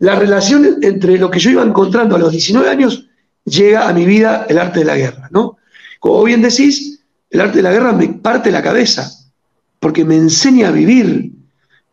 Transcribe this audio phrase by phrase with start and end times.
[0.00, 3.06] la relación entre lo que yo iba encontrando a los 19 años
[3.44, 5.58] llega a mi vida el arte de la guerra, ¿no?
[6.00, 9.10] Como bien decís, el arte de la guerra me parte la cabeza,
[9.78, 11.32] porque me enseña a vivir,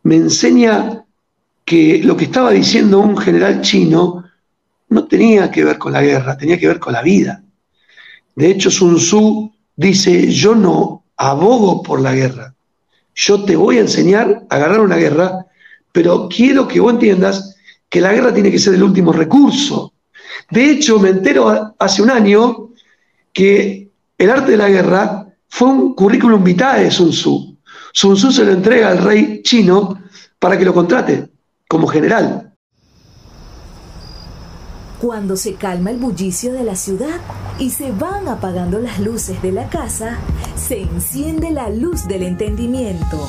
[0.04, 1.04] me enseña
[1.66, 4.24] que lo que estaba diciendo un general chino
[4.88, 7.42] no tenía que ver con la guerra, tenía que ver con la vida.
[8.34, 12.54] De hecho, Sun Tzu dice, yo no abogo por la guerra,
[13.14, 15.44] yo te voy a enseñar a ganar una guerra,
[15.92, 17.57] pero quiero que vos entiendas
[17.88, 19.94] que la guerra tiene que ser el último recurso.
[20.50, 22.70] De hecho, me entero hace un año
[23.32, 27.56] que el arte de la guerra fue un currículum vitae de Sun Tzu.
[27.92, 30.02] Sun Tzu se lo entrega al rey chino
[30.38, 31.28] para que lo contrate
[31.66, 32.52] como general.
[35.00, 37.20] Cuando se calma el bullicio de la ciudad
[37.58, 40.18] y se van apagando las luces de la casa,
[40.56, 43.28] se enciende la luz del entendimiento.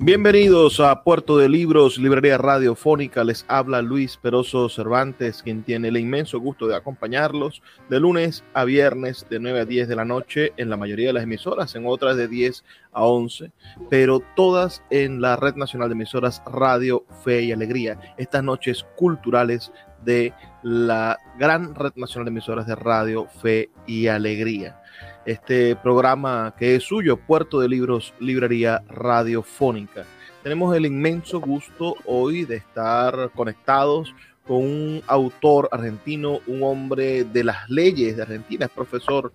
[0.00, 3.24] Bienvenidos a Puerto de Libros, Librería Radiofónica.
[3.24, 8.64] Les habla Luis Peroso Cervantes, quien tiene el inmenso gusto de acompañarlos de lunes a
[8.64, 11.84] viernes de 9 a 10 de la noche en la mayoría de las emisoras, en
[11.84, 13.50] otras de 10 a 11,
[13.90, 17.98] pero todas en la Red Nacional de Emisoras Radio Fe y Alegría.
[18.18, 19.72] Estas noches culturales
[20.04, 20.32] de
[20.62, 24.80] la gran Red Nacional de Emisoras de Radio Fe y Alegría
[25.28, 30.06] este programa que es suyo, Puerto de Libros, Librería Radiofónica.
[30.42, 34.14] Tenemos el inmenso gusto hoy de estar conectados
[34.46, 39.34] con un autor argentino, un hombre de las leyes de Argentina, es profesor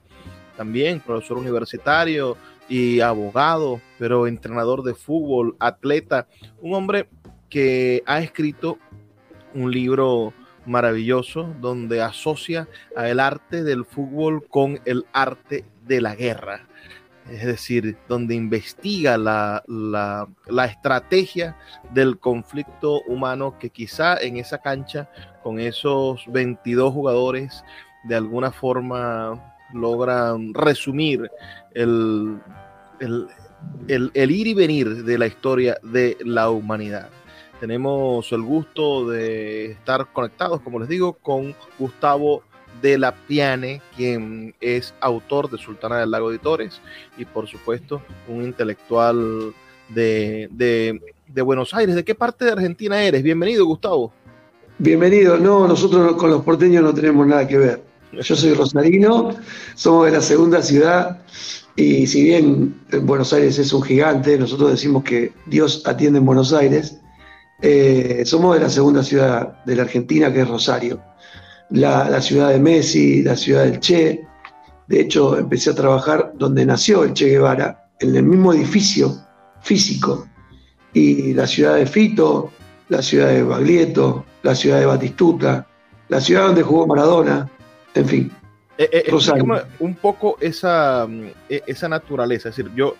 [0.57, 2.37] también, profesor universitario
[2.67, 6.27] y abogado, pero entrenador de fútbol, atleta,
[6.59, 7.07] un hombre
[7.49, 8.79] que ha escrito
[9.53, 10.33] un libro
[10.65, 12.67] maravilloso donde asocia
[12.97, 16.67] el arte del fútbol con el arte de la guerra.
[17.29, 19.63] Es decir, donde investiga la,
[20.69, 21.55] estrategia
[21.91, 25.09] del conflicto humano que quizá en esa cancha,
[25.41, 27.63] con esos 22 jugadores,
[28.03, 31.31] de alguna forma logran resumir
[31.73, 32.39] el,
[32.99, 37.09] el ir y venir de la historia de la humanidad.
[37.63, 42.43] Tenemos el gusto de estar conectados, como les digo, con Gustavo
[42.83, 46.81] de la Piane, quien es autor de Sultana del Lago Editores
[47.17, 49.53] y por supuesto un intelectual
[49.87, 51.95] de, de, Buenos Aires.
[51.95, 53.23] ¿De qué parte de Argentina eres?
[53.23, 54.11] Bienvenido, Gustavo.
[54.79, 55.37] Bienvenido.
[55.37, 57.83] No, nosotros con los porteños no tenemos nada que ver.
[58.11, 59.29] Yo soy rosarino,
[59.75, 61.21] somos de la segunda ciudad
[61.77, 66.51] y si bien Buenos Aires es un gigante, nosotros decimos que Dios atiende en Buenos
[66.51, 66.99] Aires,
[67.61, 71.01] eh, somos de la segunda ciudad de la Argentina, que es Rosario.
[71.73, 74.23] La, ciudad de Messi, la ciudad del Che.
[74.87, 79.11] De hecho, empecé a trabajar donde nació el Che Guevara, en el mismo edificio
[79.61, 80.27] físico.
[80.93, 82.51] Y la ciudad de Fito,
[82.89, 85.65] la ciudad de Baglietto, la ciudad de Batistuta,
[86.09, 87.49] la ciudad donde jugó Maradona,
[87.95, 88.31] en fin.
[88.77, 92.49] Eh, eh un poco esa, mm, e, esa naturaleza.
[92.49, 92.95] Es decir, yo,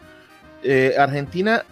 [0.64, 1.64] eh, Argentina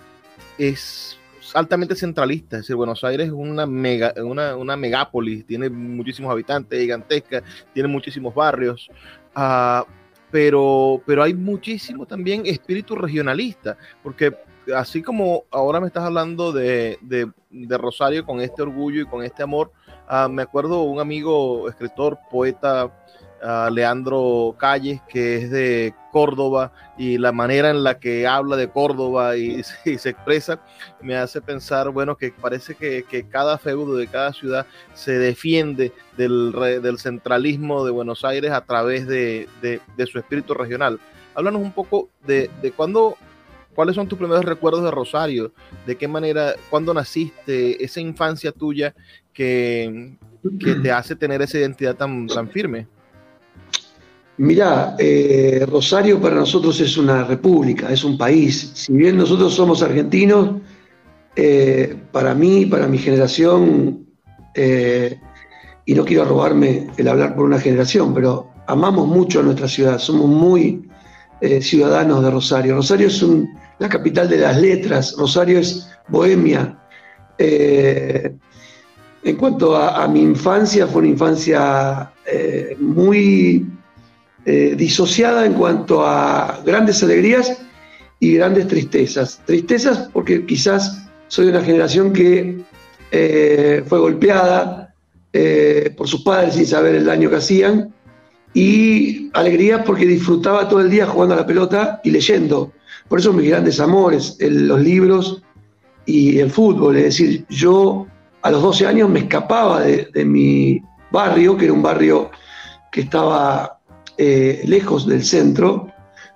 [0.60, 1.18] es
[1.54, 7.44] altamente centralista, es decir, Buenos Aires es una, mega, una, megápolis, tiene muchísimos habitantes, gigantesca,
[7.74, 8.90] tiene muchísimos barrios,
[9.36, 9.84] uh,
[10.30, 14.36] pero, pero hay muchísimo también espíritu regionalista, porque
[14.76, 19.24] así como ahora me estás hablando de, de, de Rosario con este orgullo y con
[19.24, 19.72] este amor,
[20.10, 22.92] uh, me acuerdo un amigo, escritor, poeta,
[23.72, 29.36] Leandro Calles, que es de Córdoba, y la manera en la que habla de Córdoba
[29.38, 29.64] y,
[29.98, 30.60] se expresa,
[31.02, 36.52] me hace pensar, bueno, que parece que, cada feudo de cada ciudad se defiende del,
[36.82, 39.48] del centralismo de Buenos Aires a través de,
[40.12, 41.00] su espíritu regional.
[41.34, 43.18] Háblanos un poco de, de cuándo
[43.74, 45.54] ¿Cuáles son tus primeros recuerdos de Rosario?
[45.86, 47.82] ¿De qué manera, cuándo naciste?
[47.82, 48.94] Esa infancia tuya
[49.34, 50.18] que,
[50.84, 52.88] te hace tener esa identidad tan firme?
[54.38, 58.72] Mirá, eh, Rosario para nosotros es una república, es un país.
[58.74, 60.62] Si bien nosotros somos argentinos,
[61.36, 64.08] eh, para mí, para mi generación,
[64.56, 65.20] eh,
[65.86, 70.00] y no quiero robarme el hablar por una generación, pero amamos mucho a nuestra ciudad,
[70.00, 70.88] somos muy
[71.60, 72.76] ciudadanos de Rosario.
[72.76, 73.26] Rosario es
[73.80, 76.78] la capital de las letras, Rosario es bohemia.
[77.40, 78.38] en
[79.38, 82.12] cuanto a, mi infancia, fue una infancia
[82.80, 83.66] muy
[84.46, 87.62] eh, disociada en cuanto a grandes alegrías
[88.20, 89.40] y grandes tristezas.
[89.46, 92.60] Tristezas porque quizás soy de una generación que
[93.12, 94.96] eh, fue golpeada
[95.32, 97.94] eh, por sus padres sin saber el daño que hacían,
[98.54, 102.74] y alegrías porque disfrutaba todo el día jugando a la pelota y leyendo.
[103.08, 105.44] Por eso mis grandes amores, los libros
[106.06, 106.98] y el fútbol.
[106.98, 108.08] Es decir, yo
[108.42, 112.32] a los 12 años me escapaba de, de mi barrio, que era un barrio
[112.92, 113.81] que estaba
[114.24, 115.92] eh, lejos del centro,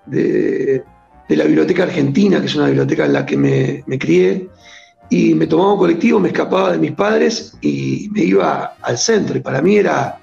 [0.07, 0.83] de,
[1.29, 4.49] la Biblioteca Argentina, que es una biblioteca en la que me, crié,
[5.11, 9.37] y me tomaba un colectivo, me escapaba de mis padres y me iba al centro.
[9.37, 10.17] Y para mí era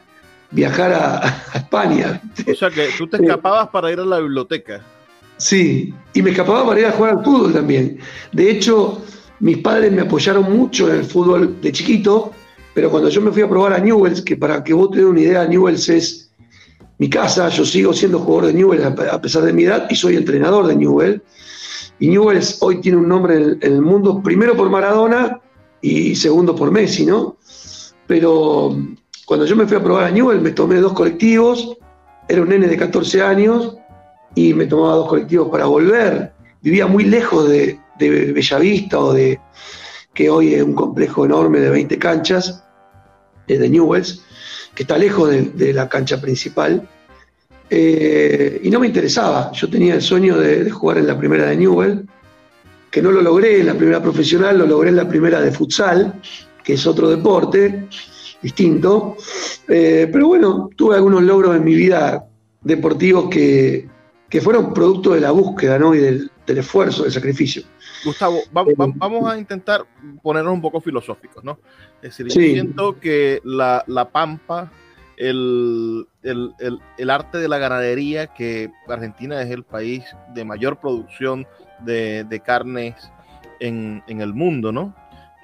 [0.50, 2.20] viajar a, España.
[2.50, 4.80] O sea que tú te escapabas para ir a la biblioteca.
[5.36, 8.00] Sí, y me escapaba para ir a jugar al fútbol también.
[8.32, 9.04] De hecho,
[9.38, 12.32] mis padres me apoyaron mucho en el fútbol de chiquito,
[12.74, 15.20] pero cuando yo me fui a probar a Newells, que para que vos tengas una
[15.20, 16.31] idea, Newells es
[17.02, 20.14] mi casa, yo sigo siendo jugador de Newell a pesar de mi edad y soy
[20.14, 21.20] entrenador de Newell.
[21.99, 25.40] Y Newell hoy tiene un nombre en el, mundo, primero por Maradona
[25.81, 27.38] y segundo por Messi, ¿no?
[28.06, 28.76] Pero
[29.26, 31.76] cuando yo me fui a probar a Newell me tomé dos colectivos,
[32.28, 33.76] era un nene de 14 años
[34.37, 36.32] y me tomaba dos colectivos para volver.
[36.60, 39.40] Vivía muy lejos de, Bellavista o de
[40.14, 42.62] que hoy es un complejo enorme de 20 canchas,
[43.48, 44.22] de Newells
[44.74, 46.88] que está lejos de, la cancha principal.
[47.69, 49.50] Eh, y no me interesaba.
[49.52, 52.06] Yo tenía el sueño de, jugar en la primera de Newell,
[52.90, 56.20] que no lo logré en la primera profesional, lo logré en la primera de futsal,
[56.62, 57.88] que es otro deporte
[58.42, 59.16] distinto.
[59.69, 62.26] Eh, pero bueno, tuve algunos logros en mi vida
[62.60, 63.88] deportivos que,
[64.40, 65.94] fueron producto de la búsqueda ¿no?
[65.94, 67.62] y del, esfuerzo, del sacrificio.
[68.04, 69.84] Gustavo, eh, vamos a intentar
[70.22, 71.58] ponernos un poco filosóficos, ¿no?
[72.02, 74.70] Es decir, yo siento que la, pampa,
[75.16, 76.06] el,
[77.08, 80.04] arte de la ganadería, que Argentina es el país
[80.34, 81.46] de mayor producción
[81.80, 82.94] de, carnes
[83.60, 84.94] en, el mundo, ¿no?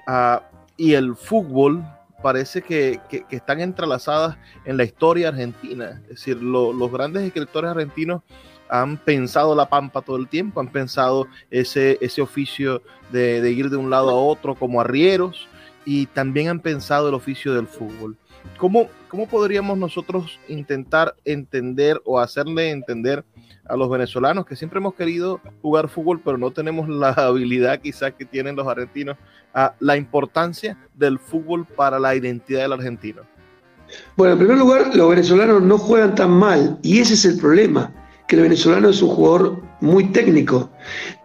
[0.07, 0.43] Ah,
[0.75, 1.83] y el fútbol
[2.21, 2.99] parece que,
[3.29, 6.01] están entrelazadas en la historia argentina.
[6.03, 8.23] Es decir, los grandes escritores argentinos
[8.69, 12.81] han pensado la pampa todo el tiempo, han pensado ese, ese oficio
[13.11, 15.47] de, de ir de un lado a otro como arrieros
[15.85, 18.15] y también han pensado el oficio del fútbol.
[18.57, 23.23] ¿Cómo, ¿Cómo podríamos nosotros intentar entender o hacerle entender
[23.65, 28.13] a los venezolanos que siempre hemos querido jugar fútbol, pero no tenemos la habilidad quizás
[28.13, 29.17] que tienen los argentinos,
[29.53, 33.21] a la importancia del fútbol para la identidad del argentino?
[34.15, 37.91] Bueno, en primer lugar, los venezolanos no juegan tan mal y ese es el problema,
[38.29, 40.69] que el venezolano es un jugador muy técnico.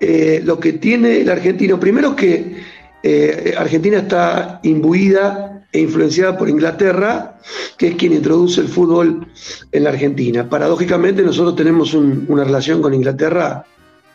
[0.01, 2.56] Eh, lo que tiene el argentino, primero que
[3.03, 7.39] eh, Argentina está imbuida e influenciada por Inglaterra,
[7.77, 9.27] que es quien introduce el fútbol
[9.71, 10.49] en la Argentina.
[10.49, 13.67] Paradójicamente nosotros tenemos una relación con Inglaterra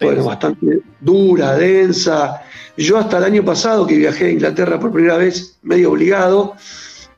[0.01, 2.41] bueno, bastante dura, densa.
[2.75, 6.55] Yo hasta el año pasado que viajé a Inglaterra por primera vez, medio obligado,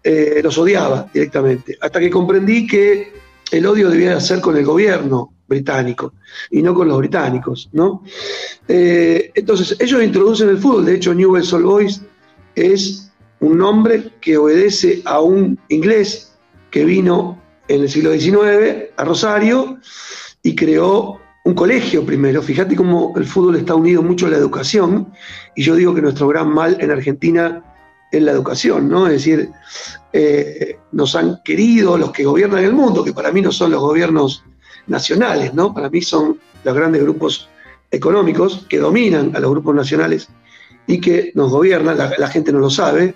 [0.04, 3.13] eh, los odiaba directamente, hasta que comprendí que
[3.51, 6.13] el odio debía ser con el gobierno, británico
[6.50, 8.03] y no con los británicos, ¿no?
[8.67, 12.01] Eh, entonces, ellos introducen el fútbol, de hecho, Newell's Old Boys
[12.55, 16.34] es un nombre que obedece a un inglés
[16.70, 19.77] que vino en el siglo XIX a Rosario
[20.41, 22.41] y creó un colegio primero.
[22.41, 25.12] Fíjate cómo el fútbol está unido mucho a la educación
[25.55, 27.63] y yo digo que nuestro gran mal en Argentina
[28.12, 29.08] es la educación, ¿no?
[29.08, 29.50] Es decir,
[30.13, 33.79] eh, nos han querido los que gobiernan el mundo, que para mí no son los
[33.79, 34.43] gobiernos
[34.88, 35.74] nacionales, ¿no?
[35.74, 37.50] Para mí son los grandes grupos
[37.90, 40.30] económicos que dominan a los grupos nacionales
[40.88, 43.14] y que nos gobiernan, la, gente no lo sabe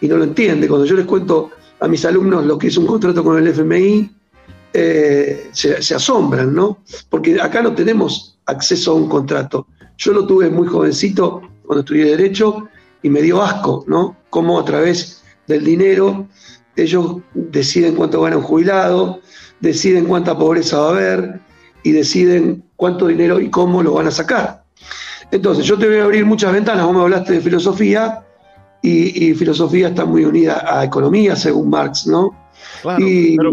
[0.00, 0.68] y no lo entiende.
[0.68, 1.50] Cuando yo les cuento
[1.80, 4.10] a mis alumnos lo que es un contrato con el FMI,
[4.72, 6.82] eh, se, asombran, ¿no?
[7.08, 9.66] Porque acá no tenemos acceso a un contrato.
[9.96, 12.68] Yo lo tuve muy jovencito cuando estudié Derecho
[13.02, 14.16] y me dio asco, ¿no?
[14.30, 16.28] Cómo a través del dinero
[16.76, 19.20] ellos deciden cuánto gana un jubilado,
[19.60, 21.40] deciden cuánta pobreza va a haber
[21.82, 24.64] y deciden cuánto dinero y cómo lo van a sacar.
[25.30, 28.24] Entonces, yo te voy a abrir muchas ventanas, vos me hablaste de filosofía,
[28.80, 32.30] y, filosofía está muy unida a economía, según Marx, ¿no?
[32.82, 33.04] Claro,
[33.36, 33.52] pero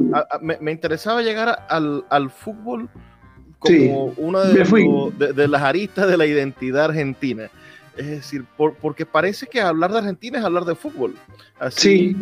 [0.61, 2.89] me, interesaba llegar al, fútbol
[3.59, 7.49] como una de, las aristas de la identidad argentina.
[7.97, 11.15] Es decir, porque parece que hablar de Argentina es hablar de fútbol.
[11.59, 12.17] Así, sí.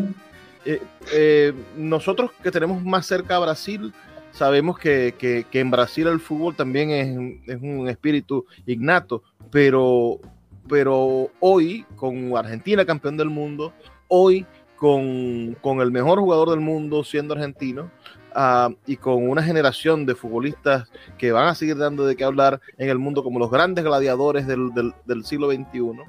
[0.65, 3.93] Eh, eh, nosotros que tenemos más cerca a Brasil,
[4.31, 10.19] sabemos que, en Brasil el fútbol también es, un espíritu ignato, pero,
[10.67, 13.73] pero hoy, con Argentina campeón del mundo,
[14.07, 14.45] hoy
[14.77, 17.89] con, el mejor jugador del mundo siendo argentino,
[18.35, 22.59] ah, y con una generación de futbolistas que van a seguir dando de qué hablar
[22.77, 26.03] en el mundo como los grandes gladiadores del, siglo XXI,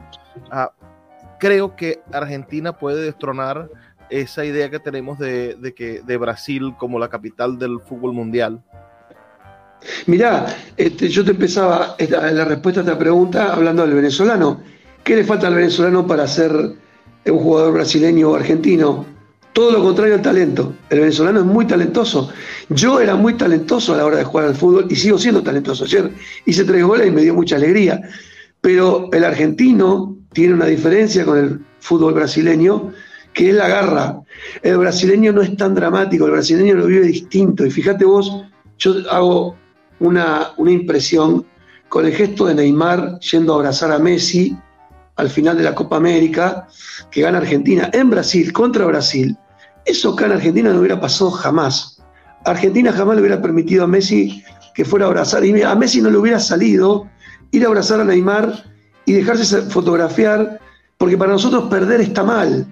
[0.51, 0.73] ah,
[1.39, 3.69] creo que Argentina puede destronar
[4.11, 8.63] esa idea que tenemos de, que, de Brasil como la capital del fútbol mundial?
[10.07, 10.47] Mirá,
[10.77, 14.63] este, yo te empezaba la respuesta a esta pregunta hablando del venezolano.
[15.03, 19.05] ¿Qué le falta al venezolano para ser un jugador brasileño o argentino?
[19.53, 20.75] Todo lo contrario al talento.
[20.91, 22.31] El venezolano es muy talentoso.
[22.71, 25.85] Yo era muy talentoso a la hora de jugar al fútbol y sigo siendo talentoso.
[25.85, 26.11] Ayer
[26.47, 28.01] hice tres goles y me dio mucha alegría.
[28.61, 32.93] Pero el argentino tiene una diferencia con el fútbol brasileño
[33.35, 34.23] que es la garra.
[34.63, 37.67] El brasileño no es tan dramático, el brasileño lo vive distinto.
[37.67, 38.45] Y fíjate vos,
[38.79, 39.57] yo hago
[40.01, 41.45] una, una impresión
[41.89, 44.57] con el gesto de Neymar yendo a abrazar a Messi
[45.17, 46.67] al final de la Copa América,
[47.11, 49.37] que gana Argentina en Brasil, contra Brasil.
[49.85, 52.03] Eso acá en Argentina no hubiera pasado jamás.
[52.45, 54.43] Argentina jamás le hubiera permitido a Messi
[54.75, 57.09] que fuera a abrazar, y a Messi no le hubiera salido
[57.53, 58.65] ir a abrazar a Neymar
[59.07, 60.61] y dejarse fotografiar,
[60.99, 62.67] porque para nosotros perder está mal.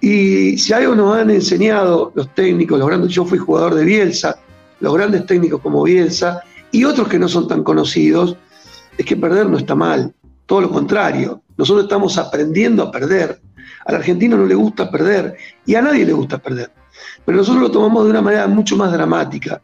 [0.00, 4.38] Y si algo nos han enseñado los técnicos, los grandes, yo fui jugador de Bielsa,
[4.80, 8.36] los grandes técnicos como Bielsa y otros que no son tan conocidos,
[8.96, 10.14] es que perder no está mal,
[10.46, 13.40] todo lo contrario, nosotros estamos aprendiendo a perder.
[13.86, 16.70] Al argentino no le gusta perder y a nadie le gusta perder.
[17.24, 19.60] Pero nosotros lo tomamos de una manera mucho más dramática.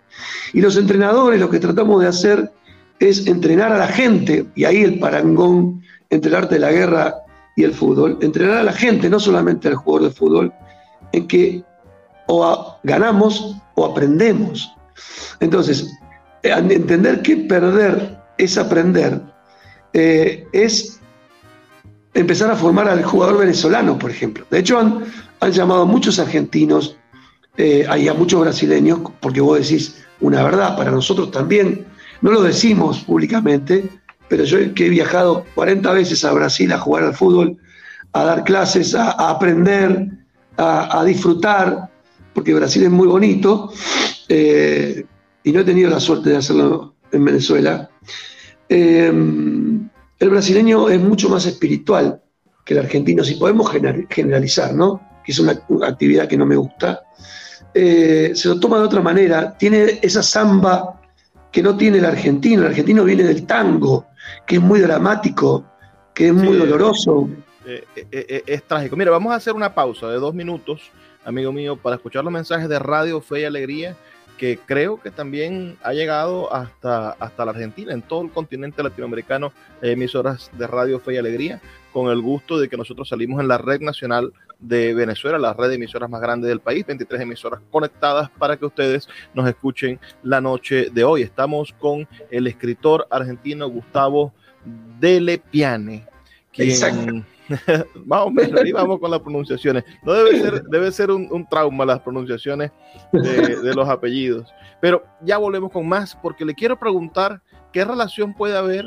[0.53, 2.53] Y los entrenadores lo que tratamos de hacer
[2.99, 7.15] es entrenar a la gente, y ahí el parangón entre el arte de la guerra
[7.57, 10.53] y el fútbol, entrenar a la gente, no solamente al jugador de fútbol,
[11.13, 11.65] en que
[12.27, 14.73] o ganamos o aprendemos.
[15.41, 15.91] Entonces,
[16.43, 19.21] eh, entender que perder es aprender,
[19.95, 21.01] eh, es
[22.13, 24.45] empezar a formar al jugador venezolano, por ejemplo.
[24.51, 25.05] De hecho, han,
[25.51, 26.97] llamado a muchos argentinos
[27.57, 31.87] eh, a muchos brasileños, porque vos decís una verdad, para nosotros también,
[32.21, 33.89] no lo decimos públicamente,
[34.29, 37.57] pero yo que he viajado 40 veces a Brasil a jugar al fútbol,
[38.13, 40.09] a dar clases, a, aprender,
[40.57, 41.91] a, disfrutar,
[42.35, 43.73] porque Brasil es muy bonito,
[44.29, 45.05] eh,
[45.45, 47.91] y no he tenido la suerte de hacerlo en Venezuela.
[48.69, 49.13] Eh,
[50.19, 52.23] el brasileño es mucho más espiritual
[52.65, 53.71] que el argentino, si podemos
[54.09, 55.01] generalizar, ¿no?
[55.27, 57.03] que es una, actividad que no me gusta,
[57.75, 61.01] eh, se lo toma de otra manera, tiene esa samba
[61.51, 64.07] que no tiene el argentino, el argentino viene del tango,
[64.47, 65.65] que es muy dramático,
[66.15, 67.29] que es muy doloroso.
[67.67, 68.97] Eh, eh, eh, es trágico.
[68.97, 70.93] Mira, vamos a hacer una pausa de dos minutos,
[71.25, 73.97] amigo mío, para escuchar los mensajes de Radio Fe y Alegría,
[74.39, 79.53] que creo que también ha llegado hasta, hasta la Argentina, en todo el continente latinoamericano,
[79.83, 81.61] emisoras de Radio Fe y Alegría,
[81.93, 85.69] con el gusto de que nosotros salimos en la red nacional de Venezuela, la red
[85.69, 90.41] de emisoras más grande del país, 23 emisoras conectadas para que ustedes nos escuchen la
[90.41, 91.23] noche de hoy.
[91.23, 94.33] Estamos con el escritor argentino Gustavo
[94.99, 96.07] Delepiane,
[96.53, 97.25] quien...
[98.07, 99.85] más o menos, ahí vamos con las pronunciaciones.
[100.03, 102.73] No debe ser, debe ser un, trauma las pronunciaciones
[103.13, 104.53] de, los apellidos.
[104.81, 107.41] Pero ya volvemos con más, porque le quiero preguntar
[107.73, 108.85] qué relación puede haber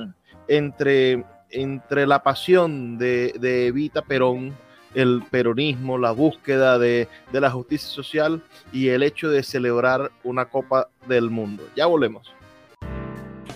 [0.47, 4.53] entre, entre la pasión de, de Evita Perón
[4.93, 10.89] el peronismo, la búsqueda de, la justicia social y el hecho de celebrar una Copa
[11.07, 11.63] del Mundo.
[11.75, 12.33] Ya volvemos.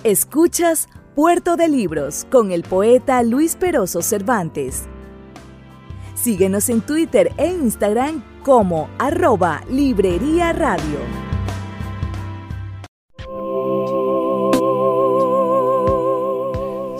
[0.03, 4.87] Escuchas Puerto de Libros con el poeta Luis Peroso Cervantes.
[6.15, 11.22] Síguenos en Twitter e Instagram como arroba Librería Radio.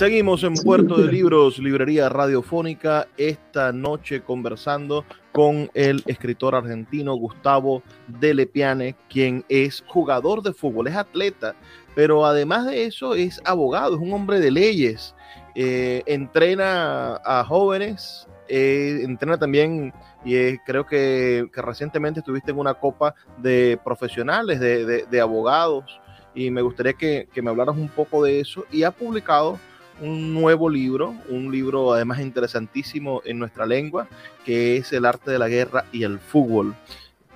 [0.00, 7.82] Seguimos en Puerto de Libros, Librería Radiofónica, esta noche conversando con el escritor argentino Gustavo
[8.08, 11.54] Delepiane, quien es jugador de fútbol, es atleta,
[11.94, 15.14] pero además de eso es abogado, es un hombre de leyes,
[15.54, 19.92] eh, entrena a jóvenes, eh, entrena también,
[20.24, 26.00] y creo que, recientemente estuviste en una copa de profesionales, de, abogados,
[26.34, 29.58] y me gustaría que, que me hablaras un poco de eso, y ha publicado
[30.00, 34.08] un nuevo libro, un libro además interesantísimo en nuestra lengua,
[34.44, 36.74] que es El arte de la guerra y el fútbol.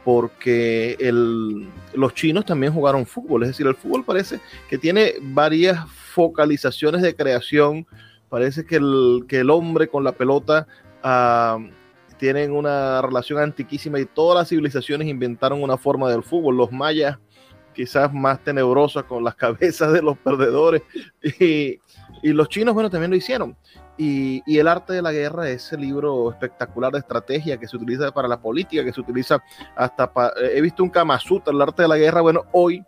[0.05, 0.99] Porque
[1.95, 7.17] los chinos también jugaron fútbol, es decir, el fútbol parece que tiene varias focalizaciones de
[7.17, 7.87] creación.
[8.29, 10.67] Parece que el, hombre con la pelota
[11.03, 11.67] uh,
[12.19, 16.57] tienen una relación antiquísima y todas las civilizaciones inventaron una forma del fútbol.
[16.57, 17.19] Los mayas
[17.75, 20.83] quizás más tenebrosa con las cabezas de los perdedores
[21.23, 21.81] y,
[22.25, 23.55] y los chinos, bueno, también lo hicieron.
[23.99, 28.11] Y, y, El arte de la guerra, ese libro espectacular de estrategia que se utiliza
[28.13, 29.43] para la política, que se utiliza
[29.77, 30.33] hasta para...
[30.41, 32.23] He visto un Kama el arte de la guerra.
[32.23, 32.83] Bueno, hoy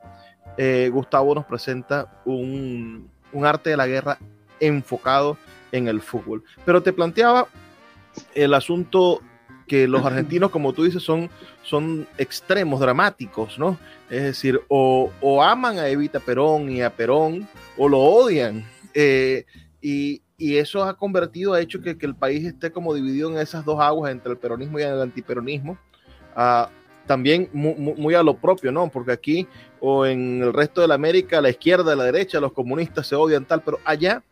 [0.56, 4.16] eh, Gustavo nos presenta un, un arte de la guerra
[4.58, 5.36] enfocado
[5.70, 6.42] en el fútbol.
[6.64, 7.46] Pero te planteaba
[8.34, 9.20] el asunto
[9.68, 11.28] que los argentinos, como tú dices, son,
[11.62, 13.76] son extremos, dramáticos, ¿no?
[14.08, 18.64] Es decir, o, o aman a Evita Perón y a Perón, o lo odian.
[18.98, 19.44] Eh,
[19.82, 23.80] y, eso ha convertido, ha hecho que, el país esté como dividido en esas dos
[23.80, 25.78] aguas entre el peronismo y el antiperonismo.
[26.34, 26.68] Ah,
[27.06, 28.88] también muy, a lo propio, ¿no?
[28.88, 29.46] Porque aquí
[29.80, 33.44] o en el resto de la América, la izquierda, la derecha, los comunistas se odian
[33.44, 34.22] tal, pero allá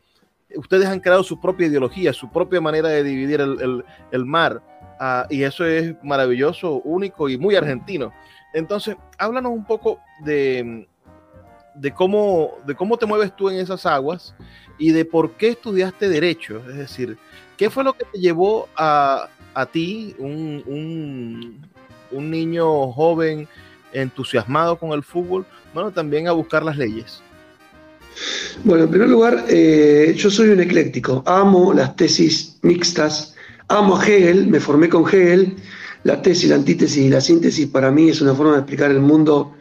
[0.57, 4.63] ustedes han creado su propia ideología, su propia manera de dividir el, mar.
[4.99, 8.13] Ah, y eso es maravilloso, único y muy argentino.
[8.53, 10.87] Entonces, háblanos un poco de,
[11.75, 14.35] de cómo, de cómo te mueves tú en esas aguas
[14.79, 16.63] y de por qué estudiaste derecho.
[16.69, 17.17] Es decir,
[17.57, 21.67] ¿qué fue lo que te llevó a, a ti, un, un,
[22.11, 23.49] un, niño joven
[23.93, 27.23] entusiasmado con el fútbol, bueno, también a buscar las leyes?
[28.63, 33.35] Bueno, en primer lugar, eh, yo soy un ecléctico, amo las tesis mixtas,
[33.69, 35.57] amo a Hegel, me formé con Hegel,
[36.05, 39.01] la tesis, la antítesis y la síntesis para mí es una forma de explicar el
[39.01, 39.55] mundo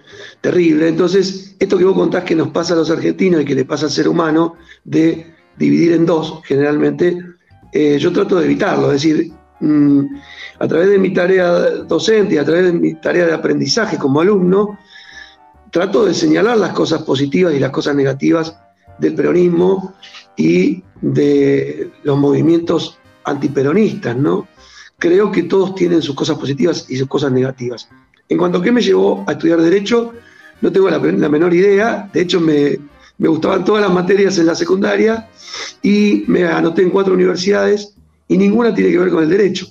[0.44, 0.90] terrible.
[0.90, 3.86] Entonces, esto que vos contás que nos pasa a los argentinos y que le pasa
[3.86, 7.18] al ser humano, de dividir en dos generalmente,
[7.72, 8.92] eh, yo trato de evitarlo.
[8.92, 10.02] Es decir, mm,
[10.60, 11.50] a través de mi tarea
[11.88, 14.78] docente y a través de mi tarea de aprendizaje como alumno,
[15.72, 18.60] trato de señalar las cosas positivas y las cosas negativas
[19.00, 19.96] del peronismo
[20.36, 24.50] y de los movimientos antiperonistas, ¿no?
[25.00, 27.88] Creo que todos tienen sus cosas positivas y sus cosas negativas.
[28.28, 30.14] En cuanto a qué me llevó a estudiar Derecho,
[30.64, 32.10] no tengo la, menor idea.
[32.14, 32.80] De hecho, me,
[33.20, 35.30] gustaban todas las materias en la secundaria
[35.82, 37.94] y me anoté en cuatro universidades
[38.30, 39.68] y ninguna tiene que ver con el derecho.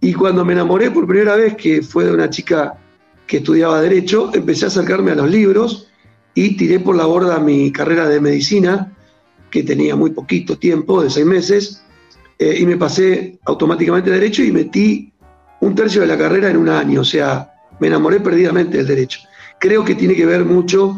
[0.00, 2.78] Y cuando me enamoré por primera vez, que fue de una chica
[3.26, 5.88] que estudiaba derecho, empecé a acercarme a los libros
[6.36, 8.96] y tiré por la borda mi carrera de medicina,
[9.50, 11.82] que tenía muy poquito tiempo, de seis meses,
[12.38, 15.12] eh, y me pasé automáticamente a derecho y metí
[15.60, 19.18] un tercio de la carrera en un año, o sea, me enamoré perdidamente del derecho
[19.58, 20.96] creo que tiene que ver mucho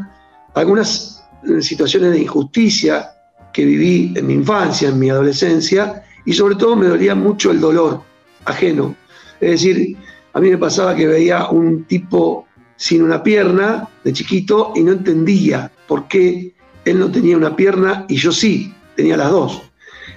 [0.55, 3.11] algunas eh, situaciones de injusticia
[3.53, 7.61] que viví en mi infancia, en mi adolescencia, y sobre todo me dolía mucho el
[7.61, 8.03] dolor
[8.45, 8.95] ajeno.
[9.41, 9.97] Es decir,
[10.33, 12.47] a mí me pasaba que veía un tipo
[12.77, 18.07] sin una pierna de chiquito y no entendía por qué él no tenía una pierna
[18.09, 19.63] y yo sí, tenía las dos.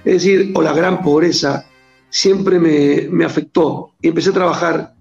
[0.04, 1.66] Es decir, o la gran pobreza
[2.10, 4.94] siempre me, me afectó y empecé a trabajar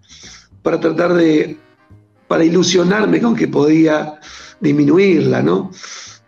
[0.61, 1.57] para tratar de
[2.33, 4.15] para ilusionarme con que podía
[4.59, 5.69] disminuirla, ¿no?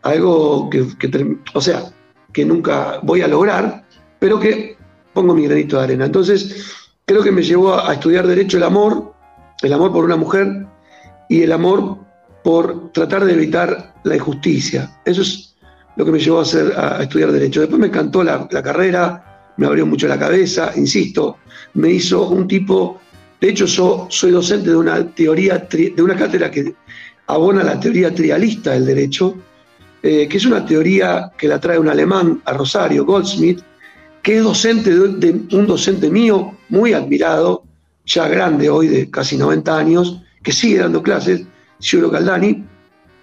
[0.04, 0.86] Algo que,
[1.56, 1.82] o sea,
[2.32, 3.84] que nunca voy a lograr,
[4.20, 4.78] pero que
[5.14, 6.06] pongo mi granito de arena.
[6.06, 6.64] Entonces,
[7.08, 9.16] creo que me llevó a, estudiar derecho el amor,
[9.64, 10.68] el amor por una mujer
[11.28, 11.98] y el amor
[12.44, 15.02] por tratar de evitar la injusticia.
[15.06, 15.56] Eso es
[15.96, 17.62] lo que me llevó a, hacer, a estudiar derecho.
[17.62, 21.38] Después me encantó la, la carrera, me abrió mucho la cabeza, insisto,
[21.74, 23.02] me hizo un tipo
[23.40, 26.74] de hecho, yo soy docente de una teoría, de una cátedra que
[27.28, 29.36] abona la teoría trialista del derecho,
[30.02, 33.60] eh, que es una teoría que la trae un alemán a Rosario, Goldsmith,
[34.22, 37.64] que es docente de, un docente mío muy admirado,
[38.06, 41.42] ya grande hoy, de casi 90 años, que sigue dando clases,
[41.80, 42.64] Giulio Caldani,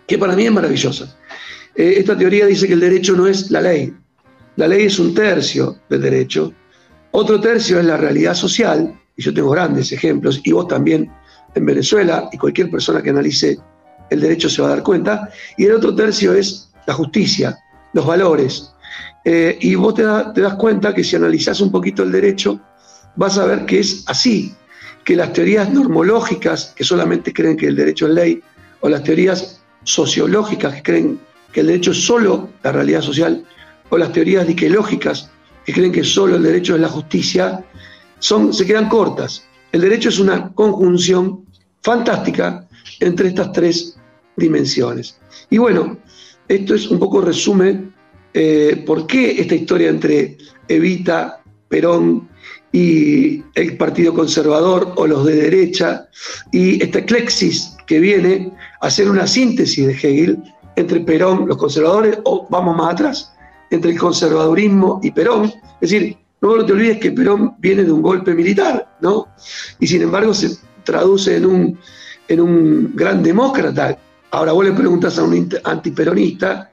[0.07, 1.16] que para mí es maravillosa.
[1.75, 3.94] Eh, esta teoría dice que el derecho no es la ley,
[4.57, 6.53] la ley es un tercio del derecho,
[7.12, 11.11] otro tercio es la realidad social, y yo tengo grandes ejemplos, y vos también
[11.55, 13.59] en Venezuela, y cualquier persona que analice
[14.11, 17.59] el derecho se va a dar cuenta, y el otro tercio es la justicia,
[17.92, 18.72] los valores.
[19.25, 20.03] Eh, y vos te,
[20.35, 22.61] te, das cuenta que si analizás un poquito el derecho,
[23.16, 24.55] vas a ver que es así,
[25.05, 28.42] que las teorías normológicas, que solamente creen que el derecho es ley,
[28.81, 31.20] o las teorías sociológicas, que creen
[31.53, 33.44] que el derecho es solo la realidad social,
[33.90, 35.31] o las teorías diquelógicas,
[35.64, 37.64] que creen que solo el derecho es la justicia,
[38.22, 39.44] son, se quedan cortas.
[39.72, 41.44] El derecho es una conjunción
[41.80, 42.66] fantástica
[43.00, 43.96] entre estas tres
[44.37, 45.18] dimensiones.
[45.50, 45.98] Y bueno,
[46.46, 47.92] esto es un poco resumen
[48.32, 52.28] eh, por qué esta historia entre Evita, Perón
[52.70, 56.08] y el Partido Conservador o los de derecha
[56.52, 60.42] y esta eclexis que viene a hacer una síntesis de Hegel
[60.76, 63.35] entre Perón, los conservadores, o vamos más atrás,
[63.70, 65.52] entre el conservadurismo y Perón.
[65.80, 69.28] Es decir, no te olvides que Perón viene de un golpe militar, ¿no?
[69.78, 71.78] Y sin embargo se traduce en un,
[72.28, 73.96] en un gran demócrata.
[74.33, 76.70] Ahora vos le preguntas a un antiperonista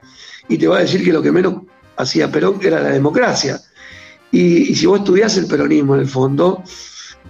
[0.48, 1.62] y te va a decir que lo que menos
[1.96, 3.60] hacía Perón era la democracia.
[4.32, 6.62] Y, si vos estudiás el peronismo en el fondo,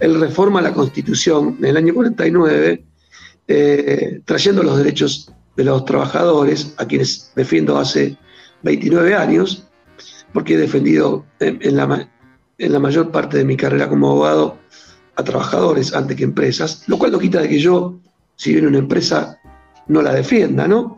[0.01, 2.85] él reforma la constitución en el año 49,
[3.49, 8.17] eh, trayendo los derechos de los trabajadores, a quienes defiendo hace
[8.63, 9.67] 29 años,
[10.33, 12.09] porque he defendido en, la,
[12.61, 14.59] en la mayor parte de mi carrera como abogado
[15.17, 17.99] a trabajadores antes que empresas, lo cual no quita de que yo,
[18.37, 19.39] si viene una empresa,
[19.89, 20.97] no la defienda, ¿no?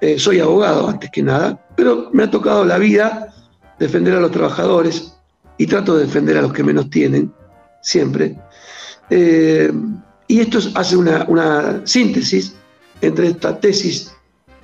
[0.00, 3.34] Eh, soy abogado antes que nada, pero me ha tocado la vida
[3.78, 5.16] defender a los trabajadores
[5.58, 7.32] y trato de defender a los que menos tienen,
[7.82, 8.38] siempre.
[9.10, 9.72] Eh,
[10.28, 12.54] y esto hace una, una síntesis
[13.00, 14.12] entre esta tesis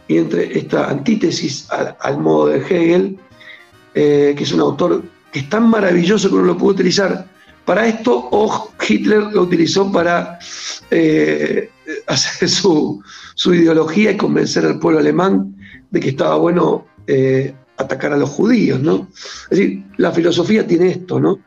[0.06, 3.18] y entre esta antítesis al, modo de Hegel,
[3.94, 7.26] eh, que es un autor que es tan maravilloso que uno lo puede utilizar
[7.66, 10.38] para esto, o Hitler lo utilizó para
[10.90, 11.68] eh,
[12.06, 13.02] hacer su,
[13.46, 15.56] ideología y convencer al pueblo alemán
[15.90, 19.08] de que estaba bueno eh, atacar a los judíos, ¿no?
[19.50, 21.40] Es decir, la filosofía tiene esto, ¿no?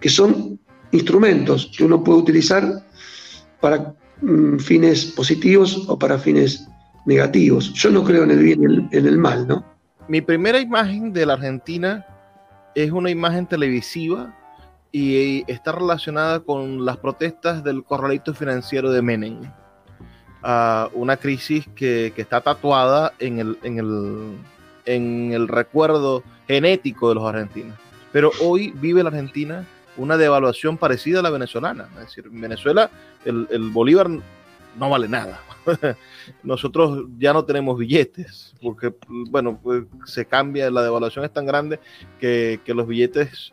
[0.00, 0.58] Que son
[0.90, 2.82] instrumentos que uno puede utilizar
[3.60, 6.66] para mm, fines positivos o para fines
[7.04, 7.72] negativos.
[7.74, 9.64] Yo no creo en el bien y en el mal, ¿no?
[10.08, 12.06] Mi primera imagen de la Argentina
[12.84, 14.32] es una imagen televisiva
[14.92, 19.40] y está relacionada con las protestas del corralito financiero de Menem.
[20.44, 24.38] Uh, una crisis que, que, está tatuada en el, en, el,
[24.86, 27.76] en el recuerdo genético de los argentinos.
[28.12, 31.88] Pero hoy vive la Argentina una devaluación parecida a la venezolana.
[31.96, 32.88] Es decir, en Venezuela
[33.24, 34.08] el, el Bolívar
[34.78, 35.40] no vale nada.
[36.42, 38.94] Nosotros ya no tenemos billetes, porque,
[39.30, 41.80] bueno, pues se cambia, la devaluación es tan grande
[42.20, 43.52] que, los billetes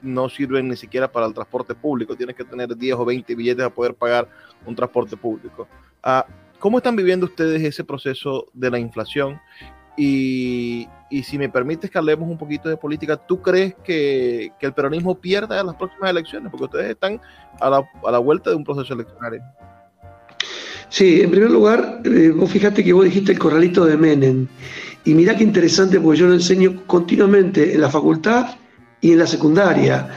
[0.00, 2.16] no sirven ni siquiera para el transporte público.
[2.16, 4.28] Tienes que tener 10 o 20 billetes a poder pagar
[4.66, 5.68] un transporte público.
[6.02, 6.26] Ah,
[6.58, 9.40] ¿Cómo están viviendo ustedes ese proceso de la inflación?
[9.96, 10.88] Y,
[11.24, 15.62] si me permites que hablemos un poquito de política, ¿tú crees que, el peronismo pierda
[15.62, 16.50] las próximas elecciones?
[16.50, 17.20] Porque ustedes están
[17.60, 19.42] a la, a la vuelta de un proceso electoral.
[20.92, 24.46] Sí, en primer lugar, eh, vos fíjate que vos dijiste el corralito de Menem.
[25.06, 28.56] Y mirá qué interesante, porque yo lo enseño continuamente en la facultad
[29.00, 30.10] y en la secundaria.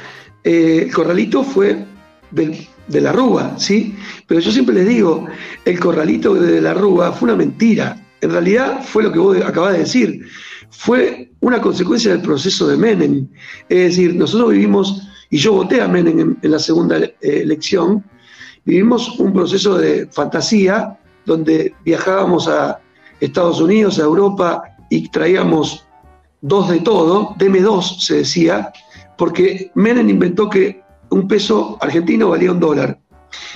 [0.43, 1.85] Eh, el corralito fue
[2.31, 3.95] de la Rúa, ¿sí?
[4.27, 5.25] Pero yo siempre les digo,
[5.63, 7.97] el corralito de la Rúa fue una mentira.
[8.19, 10.25] En realidad fue lo que vos acabás de decir.
[10.71, 13.29] Fue una consecuencia del proceso de Menem.
[13.69, 18.03] Es decir, nosotros vivimos, y yo voté a Menem en la segunda eh, elección,
[18.65, 22.79] vivimos un proceso de fantasía donde viajábamos a
[23.19, 25.85] Estados Unidos, a Europa y traíamos
[26.41, 28.71] dos de todo, deme dos, se decía,
[29.17, 32.99] porque Menem inventó que un peso argentino valía un dólar.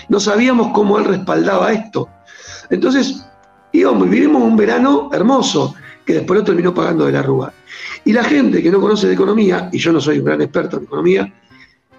[0.07, 2.09] No sabíamos cómo él respaldaba esto.
[2.69, 3.25] Entonces,
[3.71, 7.53] íbamos, vivimos un verano hermoso, que después lo terminó pagando de la Rúa.
[8.05, 10.77] Y la gente que no conoce de economía, y yo no soy un gran experto
[10.77, 11.33] en economía,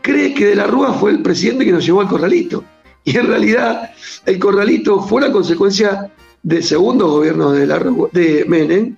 [0.03, 2.65] cree que de la Rúa fue el presidente que nos llevó al corralito.
[3.05, 3.91] Y en realidad
[4.27, 8.97] el corralito fue la consecuencia del segundo gobierno de Menem,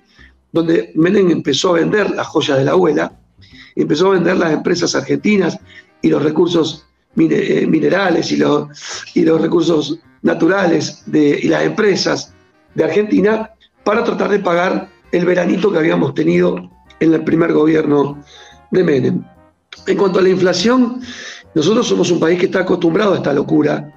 [0.51, 3.11] donde Menem empezó a vender las joyas de la abuela,
[3.75, 5.57] empezó a vender las empresas argentinas
[6.01, 6.85] y los recursos
[7.17, 8.67] eh, minerales y los,
[9.13, 12.33] y los recursos naturales de, y las empresas
[12.75, 13.51] de Argentina
[13.83, 18.23] para tratar de pagar el veranito que habíamos tenido en el primer gobierno
[18.71, 19.23] de Menem.
[19.87, 21.01] En cuanto a la inflación,
[21.55, 23.91] nosotros somos un país que está acostumbrado a esta locura,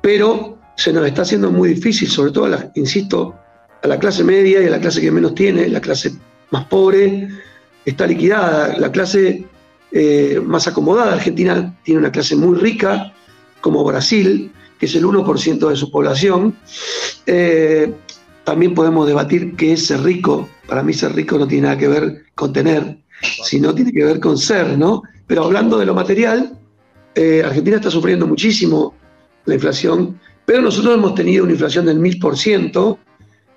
[0.00, 3.34] pero se nos está haciendo muy difícil, sobre todo, insisto,
[3.82, 6.12] a la clase media y a la clase que menos tiene, la clase
[6.50, 7.28] más pobre,
[7.84, 8.78] está liquidada.
[8.78, 9.44] La clase
[9.90, 13.12] eh, más acomodada, Argentina tiene una clase muy rica,
[13.60, 16.56] como Brasil, que es el 1% de su población.
[17.26, 17.92] Eh,
[18.44, 20.48] también podemos debatir qué es ser rico.
[20.66, 22.98] Para mí ser rico no tiene nada que ver con tener,
[23.44, 25.02] sino tiene que ver con ser, ¿no?
[25.26, 26.58] Pero hablando de lo material,
[27.14, 28.94] eh, Argentina está sufriendo muchísimo
[29.44, 32.98] la inflación, pero nosotros hemos tenido una inflación del 1000%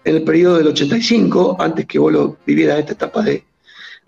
[0.04, 3.44] en el periodo del 85, antes que vos lo vivieras esta etapa de,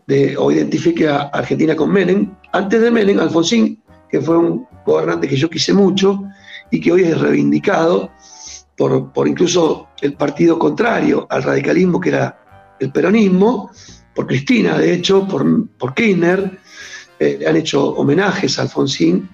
[0.06, 2.36] de, o identifique a Argentina con Menem.
[2.54, 6.24] Antes de Menem, Alfonsín, que fue un gobernante que yo quise mucho
[6.72, 8.12] y que hoy es reivindicado
[8.78, 13.72] por, por incluso el partido contrario al radicalismo, que era el peronismo,
[14.14, 16.60] por Cristina, de hecho, por, por Kirchner,
[17.20, 19.30] eh, han hecho homenajes a Alfonsín,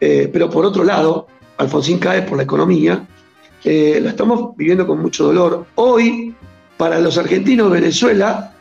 [0.00, 1.26] eh, pero por otro lado,
[1.58, 3.06] Alfonsín cae por la economía
[3.62, 5.66] eh, la estamos viviendo con mucho dolor.
[5.74, 6.34] Hoy,
[6.76, 8.54] para los argentinos, Venezuela,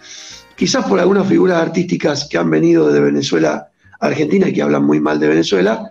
[0.55, 3.69] quizás por algunas figuras artísticas que han venido de Venezuela
[3.99, 5.89] a Argentina y que hablan muy mal de Venezuela,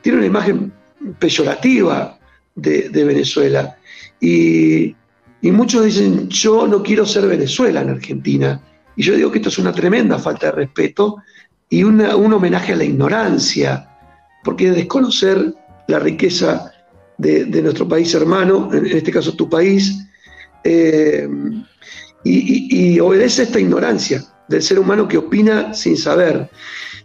[0.00, 0.72] tiene una imagen
[1.18, 2.18] peyorativa
[2.56, 3.76] de, Venezuela.
[4.20, 4.96] Y,
[5.42, 8.60] muchos dicen, yo no quiero ser Venezuela en Argentina.
[8.96, 11.18] Y yo digo que esto es una tremenda falta de respeto
[11.70, 12.00] y un
[12.32, 13.88] homenaje a la ignorancia,
[14.42, 15.54] porque desconocer
[15.86, 16.72] la riqueza
[17.16, 20.04] de, nuestro país hermano, en este caso tu país,
[20.64, 21.28] eh,
[22.24, 26.50] y, obedece esta ignorancia del ser humano que opina sin saber.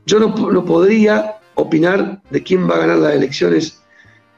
[0.06, 0.34] Yo no,
[0.66, 3.80] podría opinar de quién va a ganar las elecciones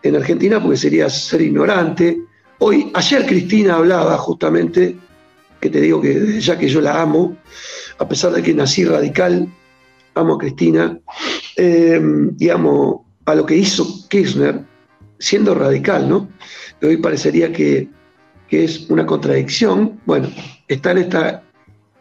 [0.04, 2.22] en Argentina porque sería ser ignorante.
[2.60, 4.98] Hoy, ayer Cristina hablaba justamente,
[5.62, 7.38] que te digo que ya que yo la amo,
[7.98, 9.48] a pesar de que nací radical,
[10.18, 11.00] amo a Cristina
[11.56, 12.02] eh,
[12.40, 14.64] y amo a lo que hizo Kirchner,
[15.20, 16.30] siendo radical, ¿no?
[16.82, 17.90] Hoy parecería que,
[18.50, 20.00] es una contradicción.
[20.06, 20.30] Bueno,
[20.70, 21.44] está en esta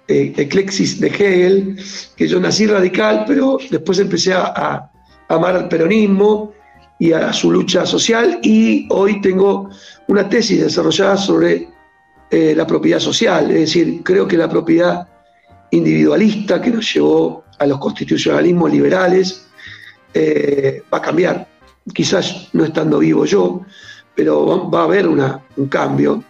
[0.07, 1.77] eh, eclexis de Hegel,
[2.15, 4.91] que yo nací radical, pero después empecé a,
[5.29, 6.53] amar al peronismo
[7.01, 9.69] y a su lucha social y hoy tengo
[10.07, 11.69] una tesis desarrollada sobre
[12.31, 15.09] eh, la propiedad social, es decir, creo que la propiedad
[15.73, 19.49] individualista que nos llevó a los constitucionalismos liberales
[20.15, 21.49] eh, va a cambiar
[21.95, 23.63] quizás no estando vivo yo,
[24.15, 26.23] pero va a haber una, un cambio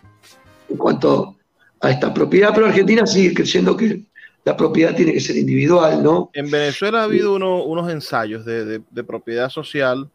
[0.68, 1.36] en cuanto
[1.80, 4.02] a esta propiedad, pero Argentina sigue creyendo que
[4.44, 6.30] la propiedad tiene que ser individual, ¿no?
[6.32, 10.08] En Venezuela ha habido unos ensayos de, propiedad social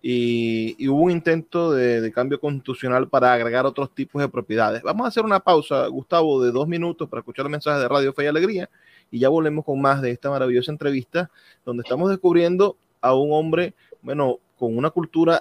[0.00, 4.82] y, hubo un intento de, cambio constitucional para agregar otros tipos de propiedades.
[4.82, 8.12] Vamos a hacer una pausa, Gustavo, de dos minutos para escuchar el mensaje de Radio
[8.12, 8.70] Fe y Alegría
[9.14, 11.30] y ya volvemos con más de esta maravillosa entrevista
[11.64, 13.72] donde estamos descubriendo a un hombre,
[14.02, 15.40] bueno, con una cultura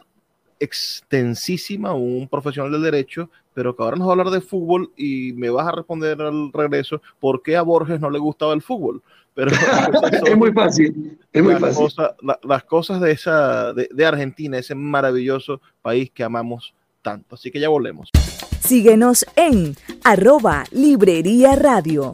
[0.60, 5.34] extensísima, un profesional del derecho, pero que ahora nos va a hablar de fútbol y
[5.34, 9.02] me vas a responder al regreso por qué a Borges no le gustaba el fútbol.
[9.34, 9.50] Pero
[10.24, 12.12] es muy fácil, es muy las Cosas,
[12.44, 17.34] las cosas de, esa, de, Argentina, ese maravilloso país que amamos tanto.
[17.34, 18.12] Así que ya volvemos.
[18.60, 22.14] Síguenos en arroba Librería Radio.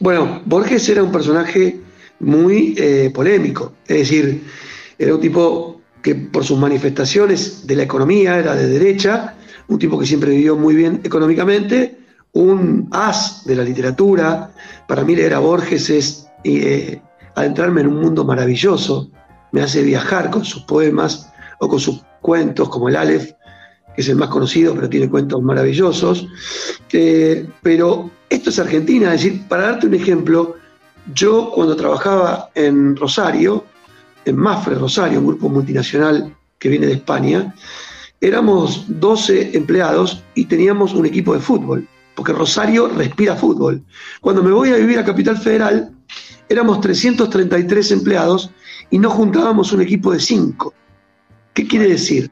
[0.00, 1.80] Bueno, Borges era un personaje
[2.20, 4.42] muy eh, polémico, es decir,
[4.98, 9.34] era un tipo que por sus manifestaciones de la economía era de derecha,
[9.68, 11.98] un tipo que siempre vivió muy bien económicamente,
[12.32, 14.52] un as de la literatura,
[14.86, 17.00] para mí leer a Borges es eh,
[17.34, 19.10] adentrarme en un mundo maravilloso,
[19.52, 23.32] me hace viajar con sus poemas o con sus cuentos como el Aleph,
[23.96, 26.28] que es el más conocido, pero tiene cuentos maravillosos.
[26.92, 30.56] Eh, pero esto es Argentina, es decir, para darte un ejemplo,
[31.14, 33.64] yo cuando trabajaba en Rosario,
[34.26, 37.54] en Mafre Rosario, un grupo multinacional que viene de España,
[38.20, 43.82] éramos 12 empleados y teníamos un equipo de fútbol, porque Rosario respira fútbol.
[44.20, 45.90] Cuando me voy a vivir a Capital Federal,
[46.50, 48.50] éramos 333 empleados
[48.90, 50.74] y no juntábamos un equipo de 5.
[51.54, 52.30] ¿Qué quiere decir?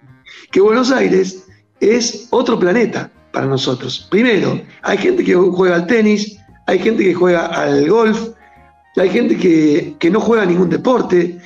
[0.51, 1.44] Que Buenos Aires
[1.91, 4.07] es otro planeta para nosotros.
[4.11, 8.29] Primero, hay gente que juega al tenis, hay gente que juega al golf,
[8.97, 11.39] hay gente que, no juega ningún deporte,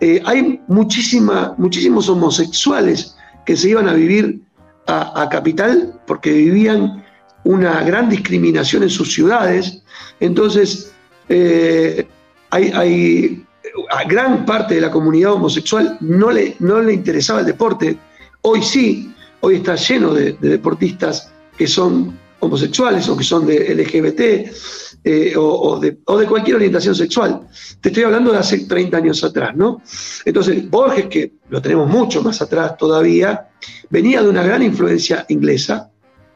[0.00, 4.40] eh, hay muchísima, muchísimos homosexuales que se iban a vivir
[4.86, 7.04] a, Capital porque vivían
[7.44, 9.82] una gran discriminación en sus ciudades.
[10.20, 10.92] Entonces,
[11.28, 12.06] eh,
[12.50, 13.44] hay,
[13.90, 17.98] a gran parte de la comunidad homosexual no le, no le interesaba el deporte.
[18.42, 19.13] Hoy sí,
[19.44, 24.20] hoy está lleno de deportistas que son homosexuales o que son de LGBT
[25.04, 27.42] eh, o, de, cualquier orientación sexual.
[27.80, 29.82] Te estoy hablando de hace 30 años atrás, ¿no?
[30.24, 33.48] Entonces, Borges, que lo tenemos mucho más atrás todavía,
[33.90, 35.90] venía de una gran influencia inglesa,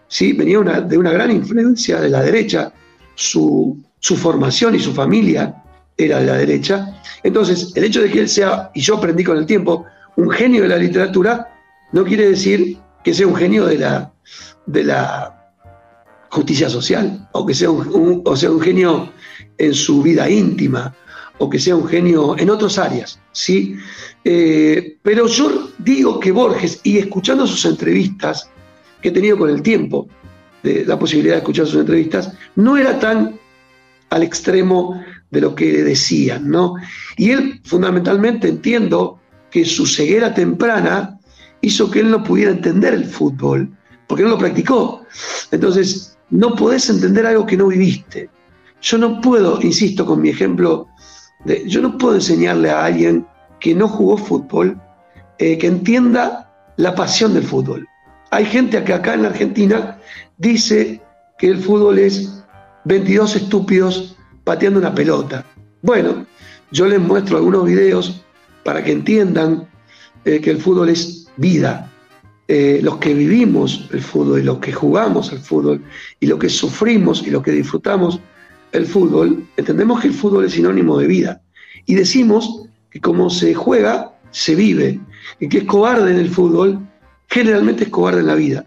[0.06, 0.34] ¿sí?
[0.34, 2.72] venía de una gran influencia de la derecha,
[3.14, 5.62] su, su formación y su familia
[5.96, 7.00] era de la derecha.
[7.22, 10.62] Entonces, el hecho de que él sea, y yo aprendí con el tiempo, un genio
[10.62, 11.54] de la literatura,
[11.92, 12.76] no quiere decir
[13.08, 14.12] que sea un genio de la,
[14.66, 15.34] de la
[16.28, 19.10] justicia social, o que sea un, o sea un genio
[19.56, 20.94] en su vida íntima,
[21.38, 23.76] o que sea un genio en otras áreas, ¿sí?
[24.24, 28.50] Eh, pero yo digo que Borges, y escuchando sus entrevistas,
[29.00, 30.06] que he tenido con el tiempo,
[30.62, 33.40] de la posibilidad de escuchar sus entrevistas, no era tan
[34.10, 36.74] al extremo de lo que decían, ¿no?
[37.16, 39.18] Y él fundamentalmente entiendo
[39.50, 41.17] que su ceguera temprana
[41.60, 43.68] hizo que él no pudiera entender el fútbol,
[44.06, 45.04] porque no lo practicó.
[45.50, 48.30] Entonces, no podés entender algo que no viviste.
[48.80, 50.88] Yo no puedo, insisto con mi ejemplo,
[51.66, 53.26] yo no puedo enseñarle a alguien
[53.60, 54.80] que no jugó fútbol
[55.38, 57.86] eh, que entienda la pasión del fútbol.
[58.30, 59.98] Hay gente que acá en la Argentina
[60.36, 61.00] dice
[61.38, 62.42] que el fútbol es
[62.84, 65.44] 22 estúpidos pateando una pelota.
[65.82, 66.26] Bueno,
[66.70, 68.24] yo les muestro algunos videos
[68.64, 69.68] para que entiendan
[70.24, 71.90] eh, que el fútbol es vida,
[72.46, 75.82] eh, los que vivimos el fútbol y los que jugamos el fútbol
[76.20, 78.20] y los que sufrimos y los que disfrutamos
[78.72, 81.42] el fútbol, entendemos que el fútbol es sinónimo de vida.
[81.86, 85.00] Y decimos que como se juega, se vive.
[85.40, 86.78] Y que es cobarde en el fútbol,
[87.28, 88.66] generalmente es cobarde en la vida.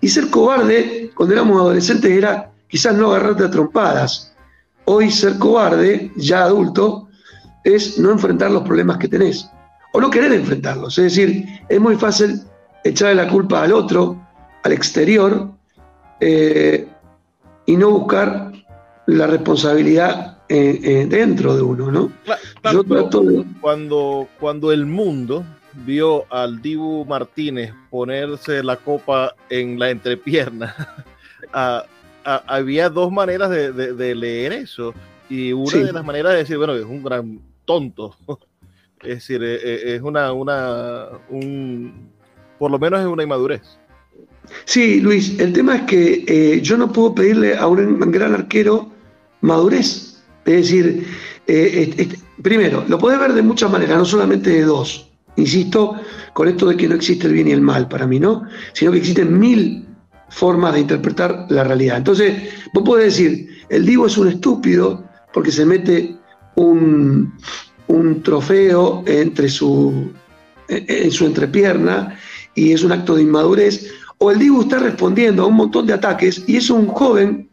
[0.00, 4.34] Y ser cobarde, cuando éramos adolescentes, era quizás no agarrarte a trompadas.
[4.84, 7.08] Hoy ser cobarde, ya adulto,
[7.64, 9.50] es no enfrentar los problemas que tenés.
[9.98, 10.96] O no querer enfrentarlos.
[10.96, 12.40] Es decir, es muy fácil
[12.84, 14.16] echarle la culpa al otro,
[14.62, 15.50] al exterior,
[16.20, 16.86] eh,
[17.66, 18.52] y no buscar
[19.06, 22.12] la responsabilidad eh, eh, dentro de uno, ¿no?
[23.60, 25.44] cuando, cuando el mundo
[25.84, 30.76] vio al Dibu Martínez ponerse la copa en la entrepierna,
[32.22, 34.94] había dos maneras de, leer eso.
[35.28, 38.14] Y una de las maneras de decir, bueno, es un gran tonto.
[39.02, 42.10] Es decir, es una, una, un,
[42.58, 43.62] por lo menos es una inmadurez.
[44.64, 48.90] Sí, Luis, el tema es que eh, yo no puedo pedirle a un gran arquero
[49.40, 50.22] madurez.
[50.44, 51.06] Es decir,
[51.46, 52.08] eh,
[52.42, 55.10] primero, lo puedes ver de muchas maneras, no solamente de dos.
[55.36, 55.94] Insisto
[56.32, 58.44] con esto de que no existe el bien y el mal para mí, ¿no?
[58.72, 59.86] Sino que existen mil
[60.30, 61.98] formas de interpretar la realidad.
[61.98, 66.16] Entonces, vos podés decir, el Divo es un estúpido porque se mete
[66.56, 67.34] un,
[67.88, 70.10] un trofeo entre su,
[70.68, 72.18] en su entrepierna
[72.54, 75.92] y es un acto de inmadurez, o el Dibu está respondiendo a un montón de
[75.92, 77.48] ataques y es un joven,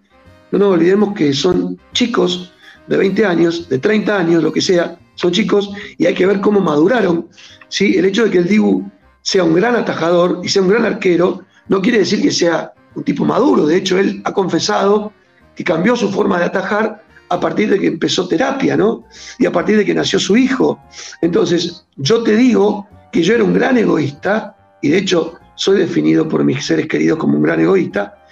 [0.52, 2.52] no nos olvidemos que son chicos
[2.88, 6.42] de 20 años, de 30 años, lo que sea, son chicos y hay que ver
[6.42, 7.28] cómo maduraron.
[7.70, 7.98] ¿sí?
[7.98, 8.90] El hecho de que el Dibu
[9.22, 13.04] sea un gran atajador y sea un gran arquero no quiere decir que sea un
[13.04, 13.66] tipo maduro.
[13.66, 15.12] De hecho, él ha confesado
[15.56, 19.06] que cambió su forma de atajar a partir de que empezó terapia, ¿no?
[19.40, 20.80] Y a partir de que nació su hijo.
[21.22, 26.28] Entonces, yo te digo que yo era un gran egoísta, y de hecho soy definido
[26.28, 28.26] por mis seres queridos como un gran egoísta,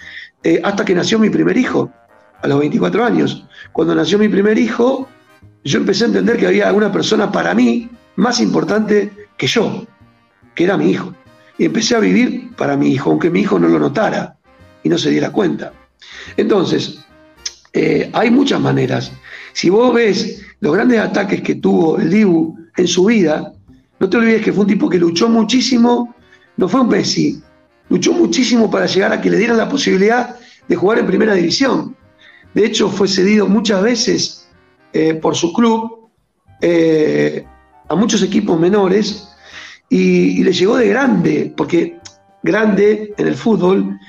[0.43, 1.91] eh, hasta que nació mi primer hijo,
[2.41, 3.45] a los 24 años.
[3.71, 5.07] Cuando nació mi primer hijo,
[5.63, 9.85] yo empecé a entender que había una persona para mí más importante que yo,
[10.53, 11.15] que era mi hijo.
[11.57, 14.35] Y empecé a vivir para mi hijo, aunque mi hijo no lo notara
[14.83, 15.71] y no se diera cuenta.
[16.35, 17.05] Entonces,
[17.73, 19.11] eh, hay muchas maneras.
[19.53, 23.53] Si vos ves los grandes ataques que tuvo el Dibu en su vida,
[23.99, 26.15] no te olvides que fue un tipo que luchó muchísimo,
[26.57, 27.41] no fue un Messi,
[27.89, 31.95] luchó muchísimo para llegar a que le dieran la posibilidad de jugar en primera división.
[32.53, 34.47] De hecho, fue cedido muchas veces
[34.93, 36.09] eh, por su club
[36.61, 37.43] eh,
[37.89, 39.27] a muchos equipos menores
[39.89, 41.97] y, le llegó de grande, porque
[42.41, 43.99] grande en el fútbol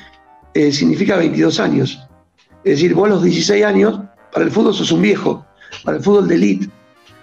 [0.53, 2.04] eh, significa 22 años.
[2.65, 4.01] Es decir, vos a los 16 años,
[4.33, 5.47] para el fútbol sos un viejo,
[5.85, 6.71] para el fútbol de elite.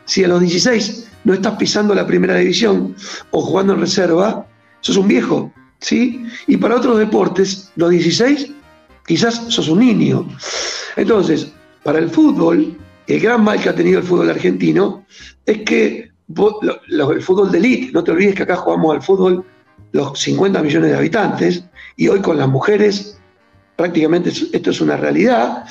[0.06, 2.96] Si a los 16 no estás pisando la primera división
[3.32, 4.46] o jugando en reserva,
[4.82, 6.26] sos un viejo, ¿sí?
[6.48, 8.52] Y para otros deportes, los 16,
[9.06, 10.28] quizás sos un niño.
[10.96, 11.52] Entonces,
[11.84, 12.78] para el fútbol,
[13.08, 15.06] el gran mal que ha tenido el fútbol argentino
[15.46, 19.44] es que el fútbol de elite, no te olvides que acá jugamos al fútbol
[19.92, 21.66] los 50 millones de habitantes
[21.98, 23.21] y hoy con las mujeres
[23.82, 25.66] prácticamente esto es una realidad,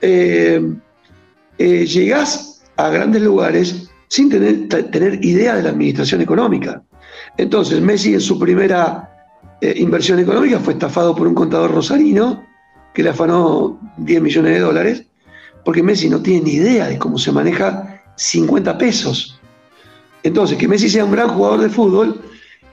[0.00, 0.60] eh,
[1.58, 6.82] eh, llegás a grandes lugares sin tener, tener, idea de la administración económica.
[7.36, 9.08] Entonces Messi en su primera
[9.60, 12.44] eh, inversión económica fue estafado por un contador rosarino
[12.94, 15.06] que le afanó 10 millones de dólares,
[15.64, 19.40] porque Messi no tiene ni idea de cómo se maneja 50 pesos.
[20.24, 22.20] Entonces, que Messi sea un gran jugador de fútbol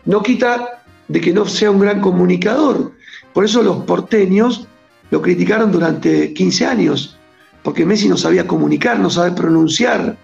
[0.05, 2.91] no quita de que no sea un gran comunicador.
[3.33, 4.67] Por eso los porteños
[5.11, 7.17] lo criticaron durante 15 años,
[7.63, 10.17] porque Messi no sabía comunicar, no sabe pronunciar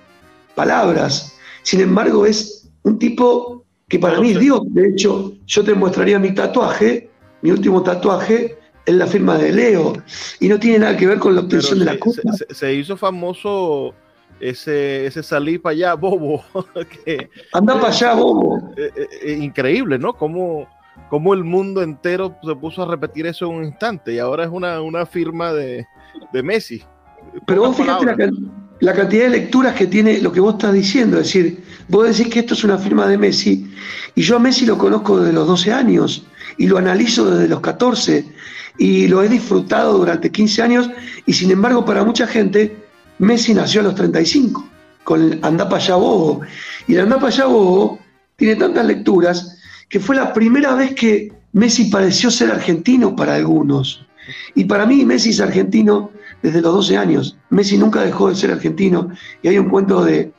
[0.53, 1.35] palabras.
[1.63, 4.61] Sin embargo, es un tipo que para mí es Dios.
[4.67, 7.09] De hecho, yo te mostraría mi tatuaje,
[7.41, 9.93] mi último tatuaje, en la firma de Leo,
[10.39, 12.21] y no tiene nada que ver con la obtención de la Copa.
[12.49, 13.95] Se, hizo famoso
[14.39, 16.43] ese, ese salir para allá, bobo.
[17.53, 18.71] Anda para allá, bobo.
[18.77, 20.13] Eh, eh, eh, increíble, ¿no?
[20.13, 20.67] Cómo,
[21.09, 24.49] cómo, el mundo entero se puso a repetir eso en un instante, y ahora es
[24.51, 25.85] una, una firma de,
[26.33, 26.83] de Messi.
[27.45, 28.15] Pero vos fíjate la,
[28.79, 31.17] la, cantidad de lecturas que tiene lo que vos estás diciendo.
[31.17, 33.71] Es decir, vos decís que esto es una firma de Messi,
[34.15, 36.25] y yo a Messi lo conozco desde los 12 años,
[36.57, 38.25] y lo analizo desde los 14
[38.77, 40.89] y lo he disfrutado durante 15 años
[41.25, 42.83] y sin embargo para mucha gente
[43.19, 44.67] Messi nació a los 35
[45.03, 46.41] con el Andá allá bobo
[46.87, 47.99] y el Andá allá bobo
[48.35, 49.54] tiene tantas lecturas
[49.95, 54.05] que fue la primera vez que Messi pareció ser argentino para algunos.
[54.53, 56.11] Y para mí Messi es argentino
[56.43, 57.37] desde los 12 años.
[57.49, 59.11] Messi nunca dejó de ser argentino.
[59.41, 60.33] Y hay un cuento de,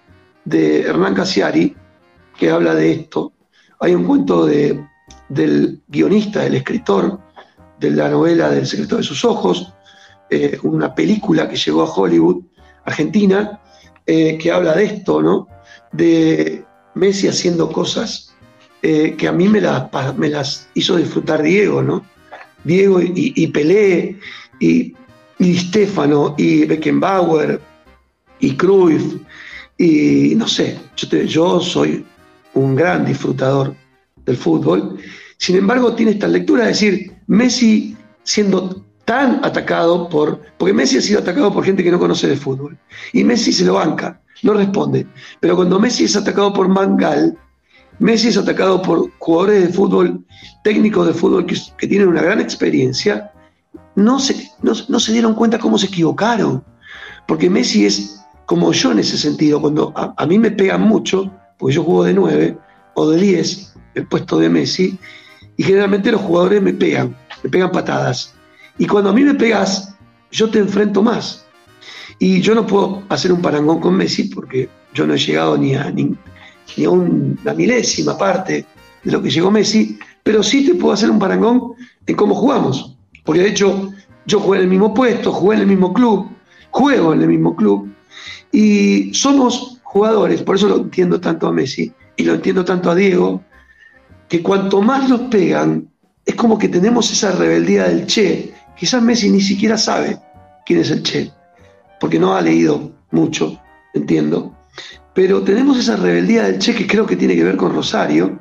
[0.44, 1.74] de Hernán Casiari
[2.36, 3.32] que habla de esto.
[3.80, 4.78] Hay un cuento de,
[5.30, 7.18] del guionista, del escritor
[7.80, 9.72] de la novela del secreto de sus ojos,
[10.28, 12.44] eh, una película que llegó a Hollywood,
[12.84, 13.59] Argentina,
[14.04, 15.48] eh, que habla de esto, ¿no?
[15.92, 16.62] De
[16.94, 18.26] Messi haciendo cosas
[18.89, 22.07] eh, que a mí me las, hizo disfrutar Diego, ¿no?
[22.62, 24.16] Diego y, Pelé
[24.61, 24.95] y,
[25.41, 27.61] y Stefano y Beckenbauer
[28.39, 29.16] y Cruyff
[29.76, 32.05] y no sé, yo, yo soy
[32.55, 33.74] un gran disfrutador
[34.24, 34.99] del fútbol.
[35.37, 40.43] Sin embargo, tiene esta lectura, es decir, Messi siendo tan atacado por.
[40.59, 42.78] Porque Messi ha sido atacado por gente que no conoce de fútbol.
[43.12, 45.09] Y Messi se lo banca, no responde.
[45.41, 47.37] Pero cuando Messi es atacado por Mangal,
[47.99, 50.24] Messi es atacado por jugadores de fútbol,
[50.62, 53.32] técnicos de fútbol que, tienen una gran experiencia,
[53.94, 56.62] no se, no, se dieron cuenta cómo se equivocaron.
[57.26, 59.61] Porque Messi es como yo en ese sentido.
[59.61, 62.59] Cuando a, mí me pegan mucho, porque yo juego de 9
[62.94, 64.99] o de 10, el puesto de Messi,
[65.57, 68.34] y generalmente los jugadores me pegan, me pegan patadas.
[68.78, 69.94] Y cuando a mí me pegas,
[70.30, 71.47] yo te enfrento más.
[72.18, 75.74] Y yo no puedo hacer un parangón con Messi porque yo no he llegado ni
[75.74, 76.14] a, ni,
[76.85, 78.64] a una milésima parte
[79.03, 81.75] de lo que llegó Messi, pero sí te puedo hacer un parangón
[82.07, 82.97] en cómo jugamos.
[83.25, 83.93] Porque de hecho
[84.27, 86.29] yo jugué en el mismo puesto, jugué en el mismo club,
[86.71, 87.89] juego en el mismo club
[88.53, 92.95] y somos jugadores, por eso lo entiendo tanto a Messi y lo entiendo tanto a
[92.95, 93.43] Diego,
[94.29, 95.89] que cuanto más nos pegan,
[96.25, 98.55] es como que tenemos esa rebeldía del Che.
[98.77, 100.19] Quizás Messi ni siquiera sabe
[100.64, 101.31] quién es el Che,
[102.01, 103.61] porque no ha leído mucho,
[103.95, 104.55] entiendo.
[105.17, 108.39] Pero tenemos esa rebeldía del Che que creo que tiene que ver con Rosario,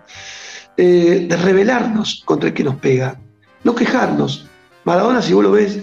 [0.76, 3.18] eh, de rebelarnos contra el que nos pega,
[3.64, 4.46] no quejarnos.
[4.84, 5.80] Maradona, si vos lo ves,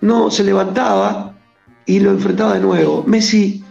[0.00, 1.36] no se levantaba
[1.84, 3.04] y lo enfrentaba de nuevo.
[3.06, 3.62] Messi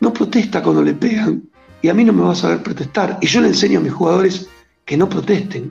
[0.00, 1.42] no protesta cuando le pegan
[1.82, 3.18] y a mí no me va a saber protestar.
[3.20, 4.48] Y yo le enseño a mis jugadores
[4.86, 5.70] que no protesten,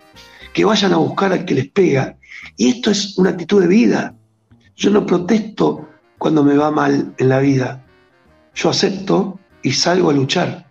[0.53, 2.15] que vayan a buscar al que les pega.
[2.57, 4.13] Y esto es una actitud de vida.
[4.75, 7.83] Yo no protesto cuando me va mal en la vida.
[8.53, 10.65] Yo acepto y salgo a luchar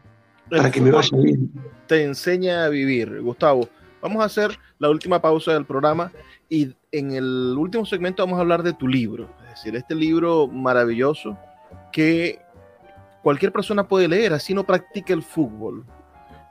[0.51, 1.51] para que me vaya bien.
[1.87, 3.69] Te enseña a vivir, Gustavo.
[4.01, 6.13] Vamos a hacer la última pausa del programa
[6.49, 10.47] y en el último segmento vamos a hablar de tu libro, es decir, este libro
[10.47, 11.37] maravilloso
[11.93, 12.39] que
[13.23, 15.85] cualquier persona puede leer, así no practica el fútbol.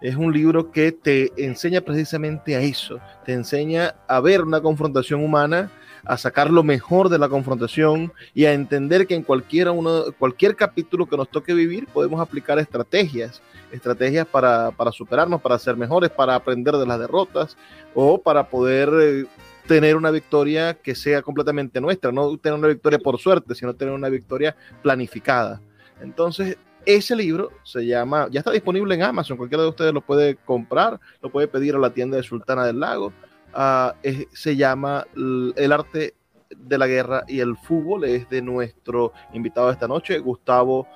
[0.02, 5.24] Es un libro que te enseña precisamente a eso, te enseña a ver una confrontación
[5.24, 5.72] humana
[6.06, 10.56] a sacar lo mejor de la confrontación y a entender que en cualquiera uno, cualquier
[10.56, 13.42] capítulo que nos toque vivir podemos aplicar estrategias,
[13.72, 17.58] estrategias para, para superarnos, para ser mejores, para aprender de las derrotas
[17.94, 19.26] o para poder eh,
[19.68, 23.94] tener una victoria que sea completamente nuestra, no tener una victoria por suerte, sino tener
[23.94, 25.62] una victoria planificada.
[26.02, 30.36] Entonces, ese libro se llama, ya está disponible en Amazon, cualquiera de ustedes lo puede
[30.36, 33.12] comprar, lo puede pedir a la tienda de Sultana del Lago
[33.58, 33.96] Ah,
[34.34, 36.14] se llama El arte
[36.50, 38.04] de la guerra y el fútbol.
[38.04, 40.88] Es de nuestro invitado de esta noche, Gustavo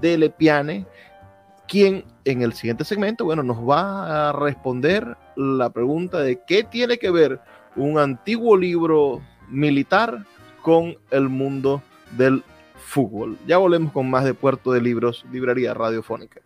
[0.00, 0.86] Delepiane,
[1.66, 6.98] quien en el siguiente segmento, bueno, nos va a responder la pregunta de qué tiene
[6.98, 7.40] que ver
[7.74, 10.24] un antiguo libro militar
[10.62, 11.82] con el mundo
[12.16, 12.44] del
[12.76, 13.36] fútbol.
[13.46, 16.40] Ya volvemos con más de Puerto de Libros, Librería Radiofónica.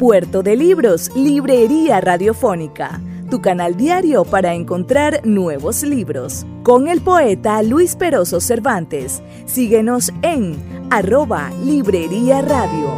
[0.00, 3.00] Puerto de Libros, Librería Radiofónica
[3.30, 6.44] tu canal diario para encontrar nuevos libros.
[6.64, 9.22] Con el poeta Luis Peroso Cervantes.
[9.46, 10.56] Síguenos en
[10.90, 12.90] arroba Librería Radio.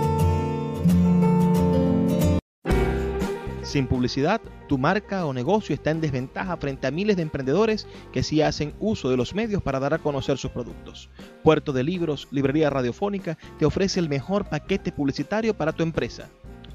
[3.62, 8.22] Sin publicidad, tu marca o negocio está en desventaja frente a miles de emprendedores que
[8.22, 11.11] sí hacen uso de los medios para dar a conocer sus productos.
[11.43, 16.30] Puerto de Libros, Librería Radiofónica, te ofrece el mejor paquete publicitario para tu empresa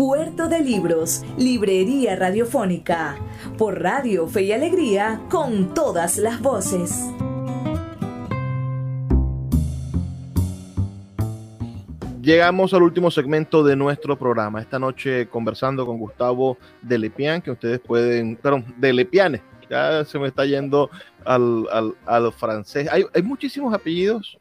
[0.00, 3.18] Puerto de Libros, Librería Radiofónica,
[3.58, 7.04] por Radio Fe y Alegría, con todas las voces.
[12.22, 14.62] Llegamos al último segmento de nuestro programa.
[14.62, 20.46] Esta noche conversando con Gustavo Delepian, que ustedes pueden, perdón, Delepiane, ya se me está
[20.46, 20.88] yendo
[21.26, 22.88] al, al, francés.
[22.90, 24.38] Hay, hay, muchísimos apellidos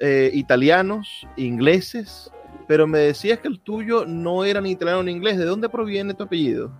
[0.00, 2.32] eh, italianos, ingleses,
[2.66, 5.38] pero me decías que el tuyo no era ni italiano ni inglés.
[5.38, 6.70] ¿De dónde proviene tu apellido?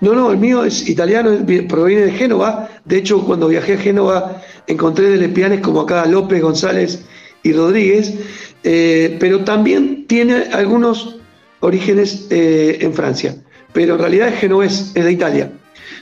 [0.00, 1.30] No, no, el mío es italiano,
[1.68, 2.68] proviene de Génova.
[2.84, 7.04] De hecho, cuando viajé a Génova encontré de Lepianes como acá López, González
[7.42, 8.14] y Rodríguez,
[8.64, 11.16] eh, pero también tiene algunos
[11.60, 13.36] orígenes eh, en Francia.
[13.72, 15.52] Pero en realidad es genovés, es de Italia.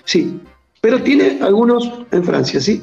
[0.04, 0.40] Sí,
[0.80, 2.82] pero tiene algunos en Francia, sí.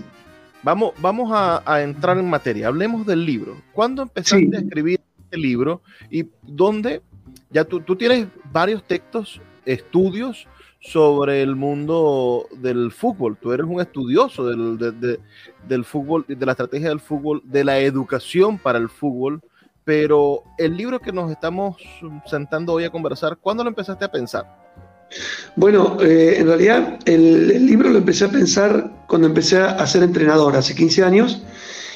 [0.64, 2.68] Vamos, vamos a, entrar en materia.
[2.68, 3.56] Hablemos del libro.
[3.72, 5.00] ¿Cuándo empezaste a escribir
[5.36, 7.02] este libro y dónde
[7.50, 10.48] ya tú, tú tienes varios textos, estudios
[10.80, 13.38] sobre el mundo del fútbol.
[13.42, 15.20] Tú eres un estudioso del,
[15.68, 19.42] del fútbol, de la estrategia del fútbol, de la educación para el fútbol.
[19.84, 21.78] Pero el libro que nos estamos
[22.26, 24.46] sentando hoy a conversar, ¿cuándo lo empezaste a pensar?
[25.56, 30.56] Bueno, eh, en realidad el, libro lo empecé a pensar cuando empecé a ser entrenador,
[30.56, 31.44] hace 15 años,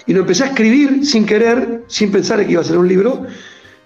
[0.09, 3.27] y lo empecé a escribir sin querer, sin pensar que iba a ser un libro,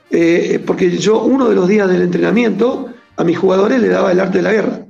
[0.10, 4.22] eh, porque yo uno de los días del entrenamiento a mis jugadores le daba el
[4.22, 4.86] arte de la guerra.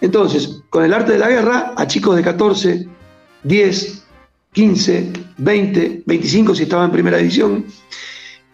[0.00, 2.86] Entonces, con el arte de la guerra, a chicos de 14,
[3.42, 4.04] 10,
[4.52, 7.66] 15, 20, 25 si estaba en primera división,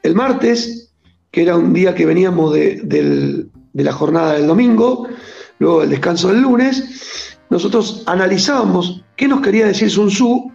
[0.02, 0.90] el martes,
[1.30, 5.06] que era un día que veníamos de, la jornada del domingo,
[5.58, 10.50] luego el descanso del lunes, nosotros analizábamos qué nos quería decir Sun Tzu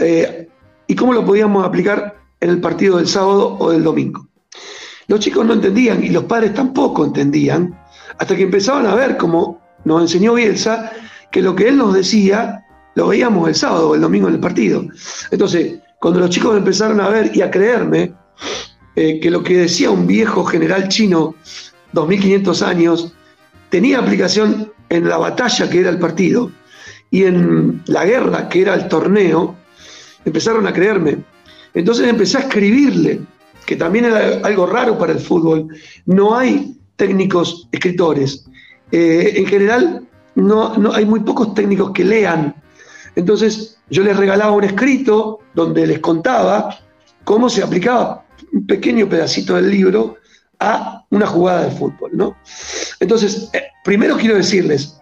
[0.00, 0.48] eh,
[0.90, 4.26] y cómo lo podíamos aplicar en el partido del sábado o del domingo.
[5.06, 7.78] Los chicos no entendían y los padres tampoco entendían,
[8.18, 10.90] hasta que empezaban a ver, como nos enseñó Bielsa,
[11.30, 12.66] que lo que él nos decía
[12.96, 14.84] lo veíamos el sábado o el domingo en el partido.
[15.30, 18.12] Entonces, cuando los chicos empezaron a ver y a creerme
[18.96, 21.36] eh, que lo que decía un viejo general chino,
[21.92, 23.12] 2500 años,
[23.68, 26.50] tenía aplicación en la batalla que era el partido
[27.12, 29.54] y en la guerra que era el torneo,
[30.24, 31.18] empezaron a creerme.
[31.74, 33.20] Entonces empecé a escribirle,
[33.66, 35.68] que también era algo raro para el fútbol.
[36.06, 38.44] No hay técnicos escritores.
[38.92, 42.54] Eh, en general, no, no, hay muy pocos técnicos que lean.
[43.14, 46.78] Entonces, yo les regalaba un escrito donde les contaba
[47.24, 50.16] cómo se aplicaba un pequeño pedacito del libro
[50.58, 52.36] a una jugada de fútbol, ¿no?
[53.00, 55.00] Entonces, eh, primero quiero decirles,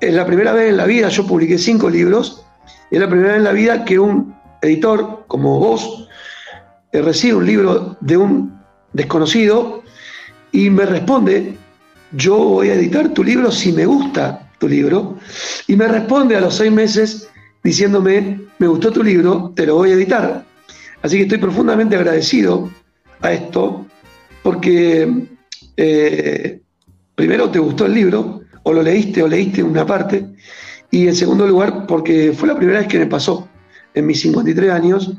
[0.00, 2.44] es la primera vez en la vida, yo publiqué cinco libros,
[2.90, 6.08] es la primera vez en la vida que un editor como vos
[6.92, 8.60] eh, recibe un libro de un
[8.92, 9.82] desconocido
[10.52, 11.56] y me responde,
[12.12, 15.18] yo voy a editar tu libro si me gusta tu libro,
[15.66, 17.28] y me responde a los seis meses
[17.64, 20.44] diciéndome, me gustó tu libro, te lo voy a editar.
[21.02, 22.70] Así que estoy profundamente agradecido
[23.22, 23.86] a esto,
[24.42, 25.26] porque
[25.76, 26.60] eh,
[27.16, 30.26] primero te gustó el libro, o lo leíste o leíste una parte,
[30.90, 33.48] y en segundo lugar, porque fue la primera vez que me pasó
[33.94, 35.12] en mis 53 años,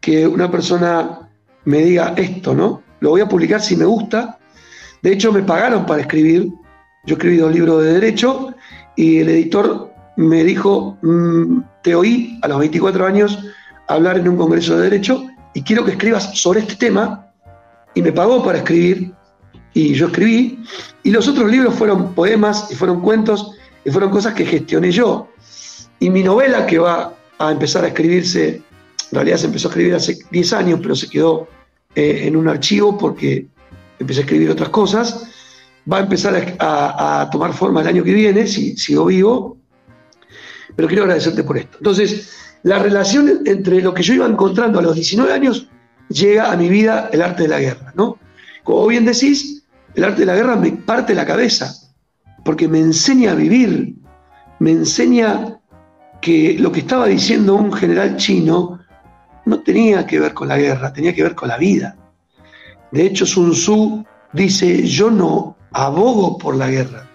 [0.00, 1.28] que una persona
[1.64, 2.82] me diga esto, ¿no?
[3.00, 4.38] Lo voy a publicar si me gusta.
[5.02, 6.50] De hecho, me pagaron para escribir.
[7.04, 8.54] Yo escribí dos libros de derecho
[8.96, 13.38] y el editor me dijo, mm, te oí a los 24 años
[13.88, 17.30] hablar en un congreso de derecho y quiero que escribas sobre este tema.
[17.94, 19.12] Y me pagó para escribir
[19.72, 20.62] y yo escribí.
[21.02, 23.52] Y los otros libros fueron poemas y fueron cuentos
[23.84, 25.28] y fueron cosas que gestioné yo.
[25.98, 28.62] Y mi novela que va a empezar a escribirse,
[29.10, 31.48] en realidad se empezó a escribir hace 10 años, pero se quedó
[31.94, 33.46] eh, en un archivo porque
[33.98, 35.30] empecé a escribir otras cosas.
[35.90, 39.56] Va a empezar a, tomar forma el año que viene, si sigo vivo,
[40.74, 41.78] pero quiero agradecerte por esto.
[41.78, 45.68] Entonces, la relación entre lo que yo iba encontrando a los 19 años
[46.08, 48.18] llega a mi vida el arte de la guerra, ¿no?
[48.64, 49.62] Como bien decís,
[49.94, 51.72] el arte de la guerra me parte la cabeza,
[52.44, 53.94] porque me enseña a vivir,
[54.58, 55.60] me enseña
[56.20, 58.80] que lo que estaba diciendo un general chino
[59.44, 61.96] no tenía que ver con la guerra, tenía que ver con la vida.
[62.90, 67.08] De hecho, Sun Tzu dice, yo no abogo por la guerra,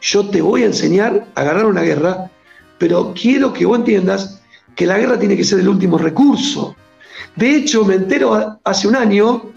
[0.00, 2.30] yo te voy a enseñar a ganar una guerra,
[2.78, 4.42] pero quiero que vos entiendas
[4.74, 6.76] que la guerra tiene que ser el último recurso.
[7.34, 9.50] De hecho, me entero hace un año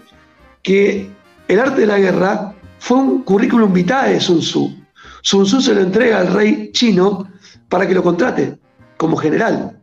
[0.62, 1.10] que
[1.48, 4.74] el arte de la guerra fue un currículum vitae de Sun Tzu.
[5.22, 7.28] Sun Tzu se lo entrega al rey chino
[7.68, 8.58] para que lo contrate
[9.00, 9.80] como general.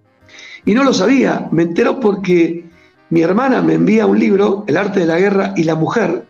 [0.63, 2.65] Y no lo sabía, me entero porque
[3.09, 6.27] mi hermana me envía un libro, El arte de la guerra y la mujer.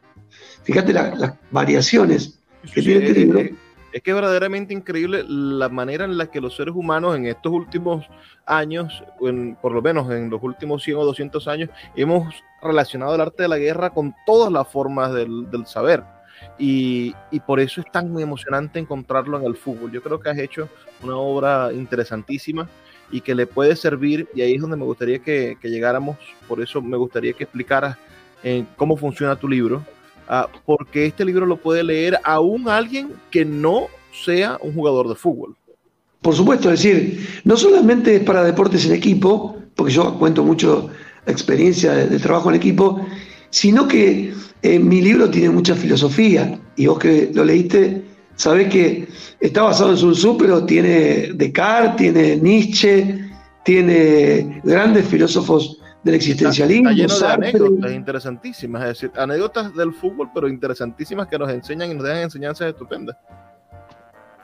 [0.64, 2.40] Fíjate las variaciones
[2.74, 3.40] que tiene este libro.
[3.92, 7.52] Es, que es verdaderamente increíble la manera en la que los seres humanos en estos
[7.52, 8.06] últimos
[8.46, 9.04] años,
[9.62, 13.50] por lo menos en los últimos 100 o 200 años, hemos relacionado el arte de
[13.50, 16.06] la guerra con todas las formas del, saber.
[16.60, 17.14] Y,
[17.46, 19.92] por eso es tan emocionante encontrarlo en el fútbol.
[19.92, 20.70] Yo creo que has hecho
[21.04, 22.68] una obra interesantísima
[23.12, 26.18] y que le puede servir, y ahí es donde me gustaría que, llegáramos,
[26.48, 27.98] por eso me gustaría que explicaras
[28.44, 29.84] eh, cómo funciona tu libro,
[30.28, 35.16] ah, porque este libro lo puede leer aún alguien que no sea un jugador de
[35.16, 35.56] fútbol.
[36.22, 40.90] Por supuesto, es decir, no solamente es para deportes en equipo, porque yo cuento mucho
[41.28, 43.06] experiencia de, trabajo en equipo,
[43.50, 48.04] sino que eh, mi libro tiene mucha filosofía, y vos que lo leíste,
[48.36, 49.08] sabés que
[49.40, 53.30] está basado en Sun Tzu, pero tiene Descartes, tiene Nietzsche,
[53.64, 56.90] tiene grandes filósofos del existencialismo.
[56.90, 61.92] Está, lleno de anécdotas interesantísimas, es decir, anécdotas del fútbol, pero interesantísimas que nos enseñan
[61.92, 63.16] y nos dejan enseñanzas estupendas.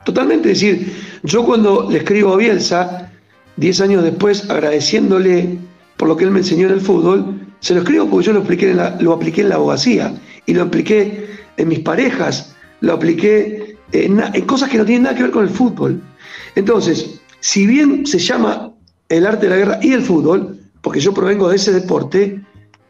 [0.04, 0.92] Totalmente, es decir,
[1.22, 3.10] yo cuando le escribo a Bielsa,
[3.56, 5.58] 10 años después, agradeciéndole
[5.96, 8.40] por lo que él me enseñó en el fútbol, se lo escribo porque yo lo,
[8.40, 12.92] apliqué en la, lo apliqué en la abogacía y lo apliqué en mis parejas, lo
[12.92, 15.98] apliqué en, en cosas que no tienen nada que ver con el fútbol.
[16.56, 18.70] Entonces, si bien se llama
[19.08, 22.44] el arte de la guerra y el fútbol, porque yo provengo de ese deporte,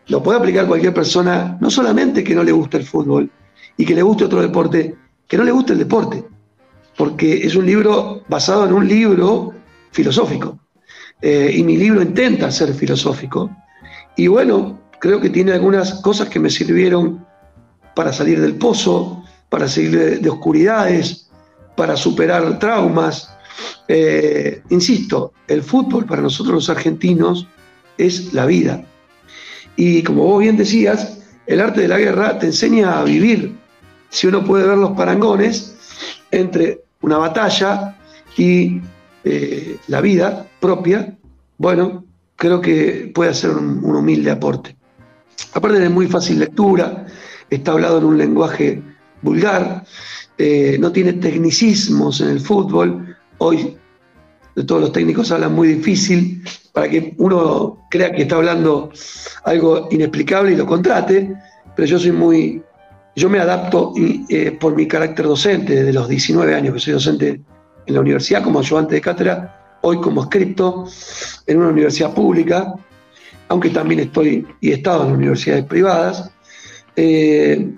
[0.08, 3.30] lo puede aplicar cualquier persona, no solamente que no le guste el fútbol
[3.76, 4.96] y que le guste otro deporte,
[5.28, 6.24] que no le guste el deporte,
[6.96, 9.54] porque es un libro basado en un libro
[9.92, 10.58] filosófico.
[11.22, 13.50] Eh, y mi libro intenta ser filosófico.
[14.16, 17.24] Y bueno, creo que tiene algunas cosas que me sirvieron
[17.94, 21.28] para salir del pozo, para salir de, oscuridades,
[21.76, 23.30] para superar traumas.
[23.88, 27.46] Eh, insisto, el fútbol para nosotros los argentinos
[27.98, 28.84] es la vida.
[29.76, 33.56] Y como vos bien decías, el arte de la guerra te enseña a vivir.
[34.08, 35.76] Si uno puede ver los parangones
[36.30, 37.96] entre una batalla
[38.36, 38.80] y
[39.24, 41.16] eh, la vida propia,
[41.58, 42.04] bueno,
[42.36, 44.76] creo que puede hacer un, humilde aporte.
[45.52, 47.06] Aparte de muy fácil lectura,
[47.50, 48.82] está hablado en un lenguaje
[49.22, 49.84] vulgar,
[50.38, 53.16] eh, no tiene tecnicismos en el fútbol.
[53.38, 53.76] Hoy
[54.54, 58.90] de todos los técnicos hablan muy difícil para que uno crea que está hablando
[59.44, 61.32] algo inexplicable y lo contrate,
[61.74, 62.62] pero yo soy muy,
[63.16, 63.92] yo me adapto
[64.28, 67.40] eh, por mi carácter docente, desde los 19 años que soy docente
[67.86, 70.86] en la universidad como ayudante de cátedra, hoy como escrito
[71.46, 72.74] en una universidad pública,
[73.48, 76.30] aunque también estoy y he estado en universidades privadas.
[76.96, 77.70] Eh,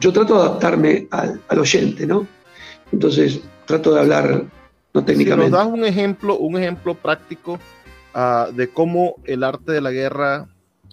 [0.00, 2.26] yo trato de adaptarme al, oyente, ¿no?
[2.90, 4.44] Entonces trato de hablar
[4.94, 5.46] no técnicamente.
[5.46, 7.58] Si nos das un ejemplo, un ejemplo práctico
[8.14, 10.48] ah, de cómo el arte de la guerra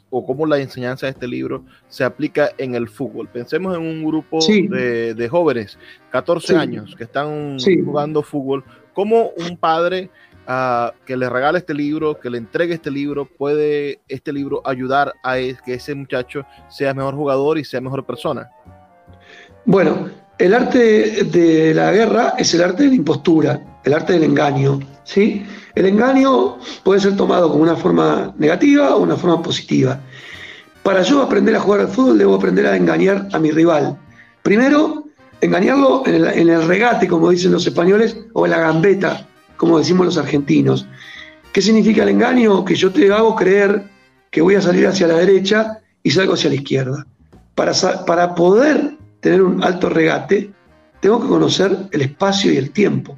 [0.10, 3.30] o cómo la enseñanza de este libro se aplica en el fútbol.
[3.30, 5.78] Pensemos en un grupo de, jóvenes,
[6.12, 8.66] 14 años, que están jugando fútbol.
[8.94, 10.10] ¿Cómo un padre
[11.06, 15.36] que le regale este libro, que le entregue este libro, puede este libro ayudar a
[15.36, 18.50] que ese muchacho sea mejor jugador y sea mejor persona?
[19.66, 24.24] Bueno, el arte de la guerra es el arte de la impostura, el arte del
[24.24, 24.80] engaño.
[25.04, 25.46] ¿sí?
[25.76, 30.00] El engaño puede ser tomado como una forma negativa o una forma positiva.
[30.84, 33.98] Para yo aprender a jugar al fútbol debo aprender a engañar a mi rival.
[34.44, 35.04] Primero,
[35.42, 39.28] engañarlo en el, regate, como dicen los españoles, o en la gambeta,
[39.58, 40.88] como decimos los argentinos.
[41.52, 42.64] ¿Qué significa el engaño?
[42.64, 43.84] Que yo te hago creer
[44.32, 47.06] que voy a salir hacia la derecha y salgo hacia la izquierda.
[47.56, 47.74] Para,
[48.06, 50.52] para poder tener un alto regate,
[51.00, 53.18] tengo que conocer el espacio y el tiempo.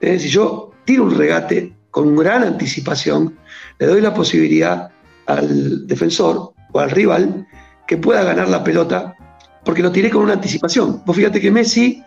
[0.00, 3.36] Si yo tiro un regate con gran anticipación,
[3.78, 4.90] le doy la posibilidad
[5.26, 7.46] al defensor o al rival
[7.86, 9.16] que pueda ganar la pelota
[9.64, 11.02] porque lo tiré con una anticipación.
[11.04, 12.02] Vos fíjate que Messi,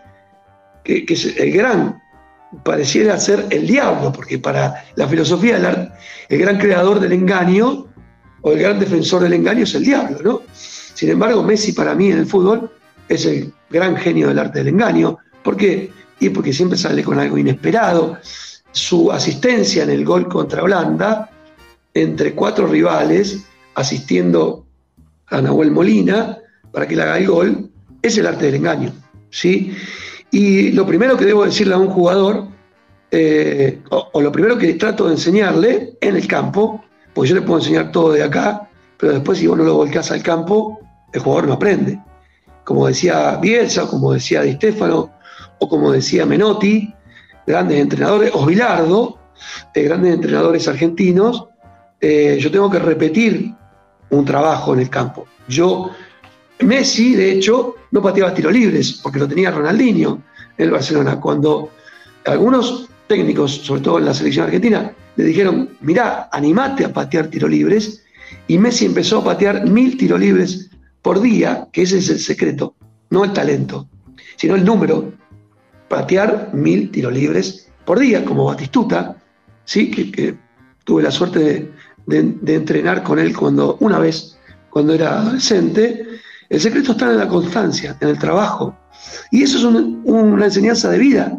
[0.82, 2.02] que, es el gran,
[2.62, 5.92] pareciera ser el diablo, porque para la filosofía del arte,
[6.28, 7.86] el gran creador del engaño
[8.42, 10.42] o el gran defensor del engaño es el diablo, ¿no?
[10.52, 12.70] Sin embargo, Messi para mí en el fútbol
[13.08, 15.18] es el gran genio del arte del engaño.
[15.42, 15.90] ¿Por qué?
[16.20, 18.18] Y porque siempre sale con algo inesperado,
[18.72, 21.30] su asistencia en el gol contra Holanda
[21.92, 23.44] entre cuatro rivales,
[23.74, 24.66] asistiendo
[25.28, 26.38] a Nahuel Molina
[26.72, 27.70] para que le haga el gol,
[28.02, 28.92] es el arte del engaño.
[29.30, 29.76] ¿sí?
[30.34, 32.48] Y lo primero que debo decirle a un jugador,
[33.12, 37.60] eh, o, lo primero que trato de enseñarle en el campo, porque yo le puedo
[37.60, 38.68] enseñar todo de acá,
[38.98, 40.80] pero después si vos no lo volcás al campo,
[41.12, 42.02] el jugador no aprende.
[42.64, 45.12] Como decía Bielsa, como decía Di Stefano,
[45.60, 46.92] o como decía Menotti,
[47.46, 49.20] grandes entrenadores, o Bilardo,
[49.72, 51.46] eh, grandes entrenadores argentinos,
[52.00, 53.54] eh, yo tengo que repetir
[54.10, 55.26] un trabajo en el campo.
[55.46, 55.90] Yo,
[56.60, 60.22] Messi, de hecho, no pateaba tiros libres, porque lo tenía Ronaldinho
[60.56, 61.20] en el Barcelona.
[61.20, 61.70] Cuando
[62.24, 67.50] algunos técnicos, sobre todo en la selección argentina, le dijeron, mirá, animate a patear tiros
[67.50, 68.02] libres,
[68.48, 70.70] y Messi empezó a patear mil tiros libres
[71.02, 72.74] por día, que ese es el secreto,
[73.10, 73.88] no el talento,
[74.36, 75.12] sino el número
[75.88, 79.16] patear mil tiros libres por día, como Batistuta,
[79.64, 79.90] ¿sí?
[79.90, 80.36] que,
[80.84, 81.72] tuve la suerte
[82.06, 84.38] de, entrenar con él cuando una vez,
[84.70, 86.03] cuando era adolescente.
[86.48, 88.76] El secreto está en la constancia, en el trabajo.
[89.30, 91.38] Y eso es una enseñanza de vida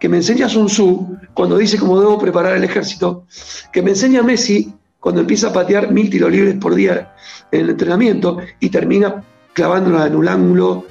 [0.00, 3.26] que me enseña Sun Tzu cuando dice cómo debo preparar el ejército,
[3.70, 7.14] que me enseña Messi cuando empieza a patear mil tiros libres por día
[7.52, 9.22] en el entrenamiento y termina
[9.52, 10.86] clavándola en un ángulo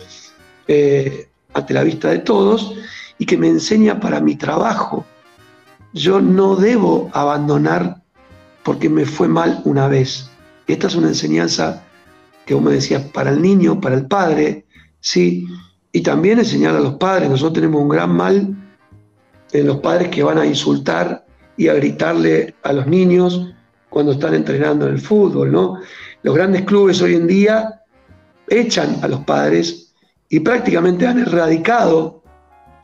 [0.68, 2.76] eh, ante la vista de todos
[3.18, 5.06] y que me enseña para mi trabajo.
[5.94, 8.02] Yo no debo abandonar
[8.64, 10.30] porque me fue mal una vez.
[10.68, 11.84] Esta es una enseñanza
[12.50, 14.66] que vos me decías para el niño, para el padre,
[15.00, 15.46] ¿sí?
[15.92, 17.30] Y también enseñar a los padres.
[17.30, 18.56] Nosotros tenemos un gran mal
[19.52, 21.28] en los padres que van a insultar
[21.58, 23.54] y a gritarle a los niños
[23.92, 25.80] cuando están entrenando en el fútbol, ¿no?
[26.24, 27.84] Los grandes clubes hoy en día
[28.48, 29.94] echan a los padres
[30.28, 32.24] y prácticamente han erradicado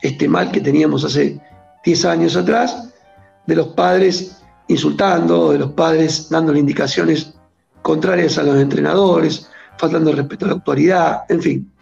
[0.00, 1.40] este mal que teníamos hace
[1.84, 2.94] 10 años atrás,
[3.48, 7.34] de los padres insultando, de los padres dándole indicaciones
[7.82, 11.72] contrarias a los entrenadores, faltando respeto a la autoridad, en fin.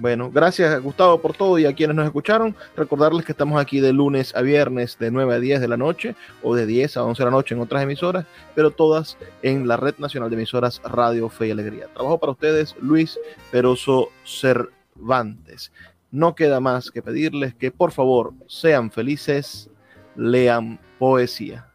[0.00, 2.54] Bueno, gracias Gustavo por todo y a quienes nos escucharon.
[2.76, 6.16] Recordarles que estamos aquí de lunes a viernes de 9 a 10 de la noche
[6.42, 8.26] o de 10 a 11 de la noche en otras emisoras,
[8.56, 11.86] pero todas en la Red Nacional de Emisoras Radio Fe y Alegría.
[11.94, 13.18] Trabajo para ustedes Luis
[13.52, 15.70] Peroso Cervantes.
[16.10, 19.70] No queda más que pedirles que por favor sean felices,
[20.16, 21.68] lean poesía.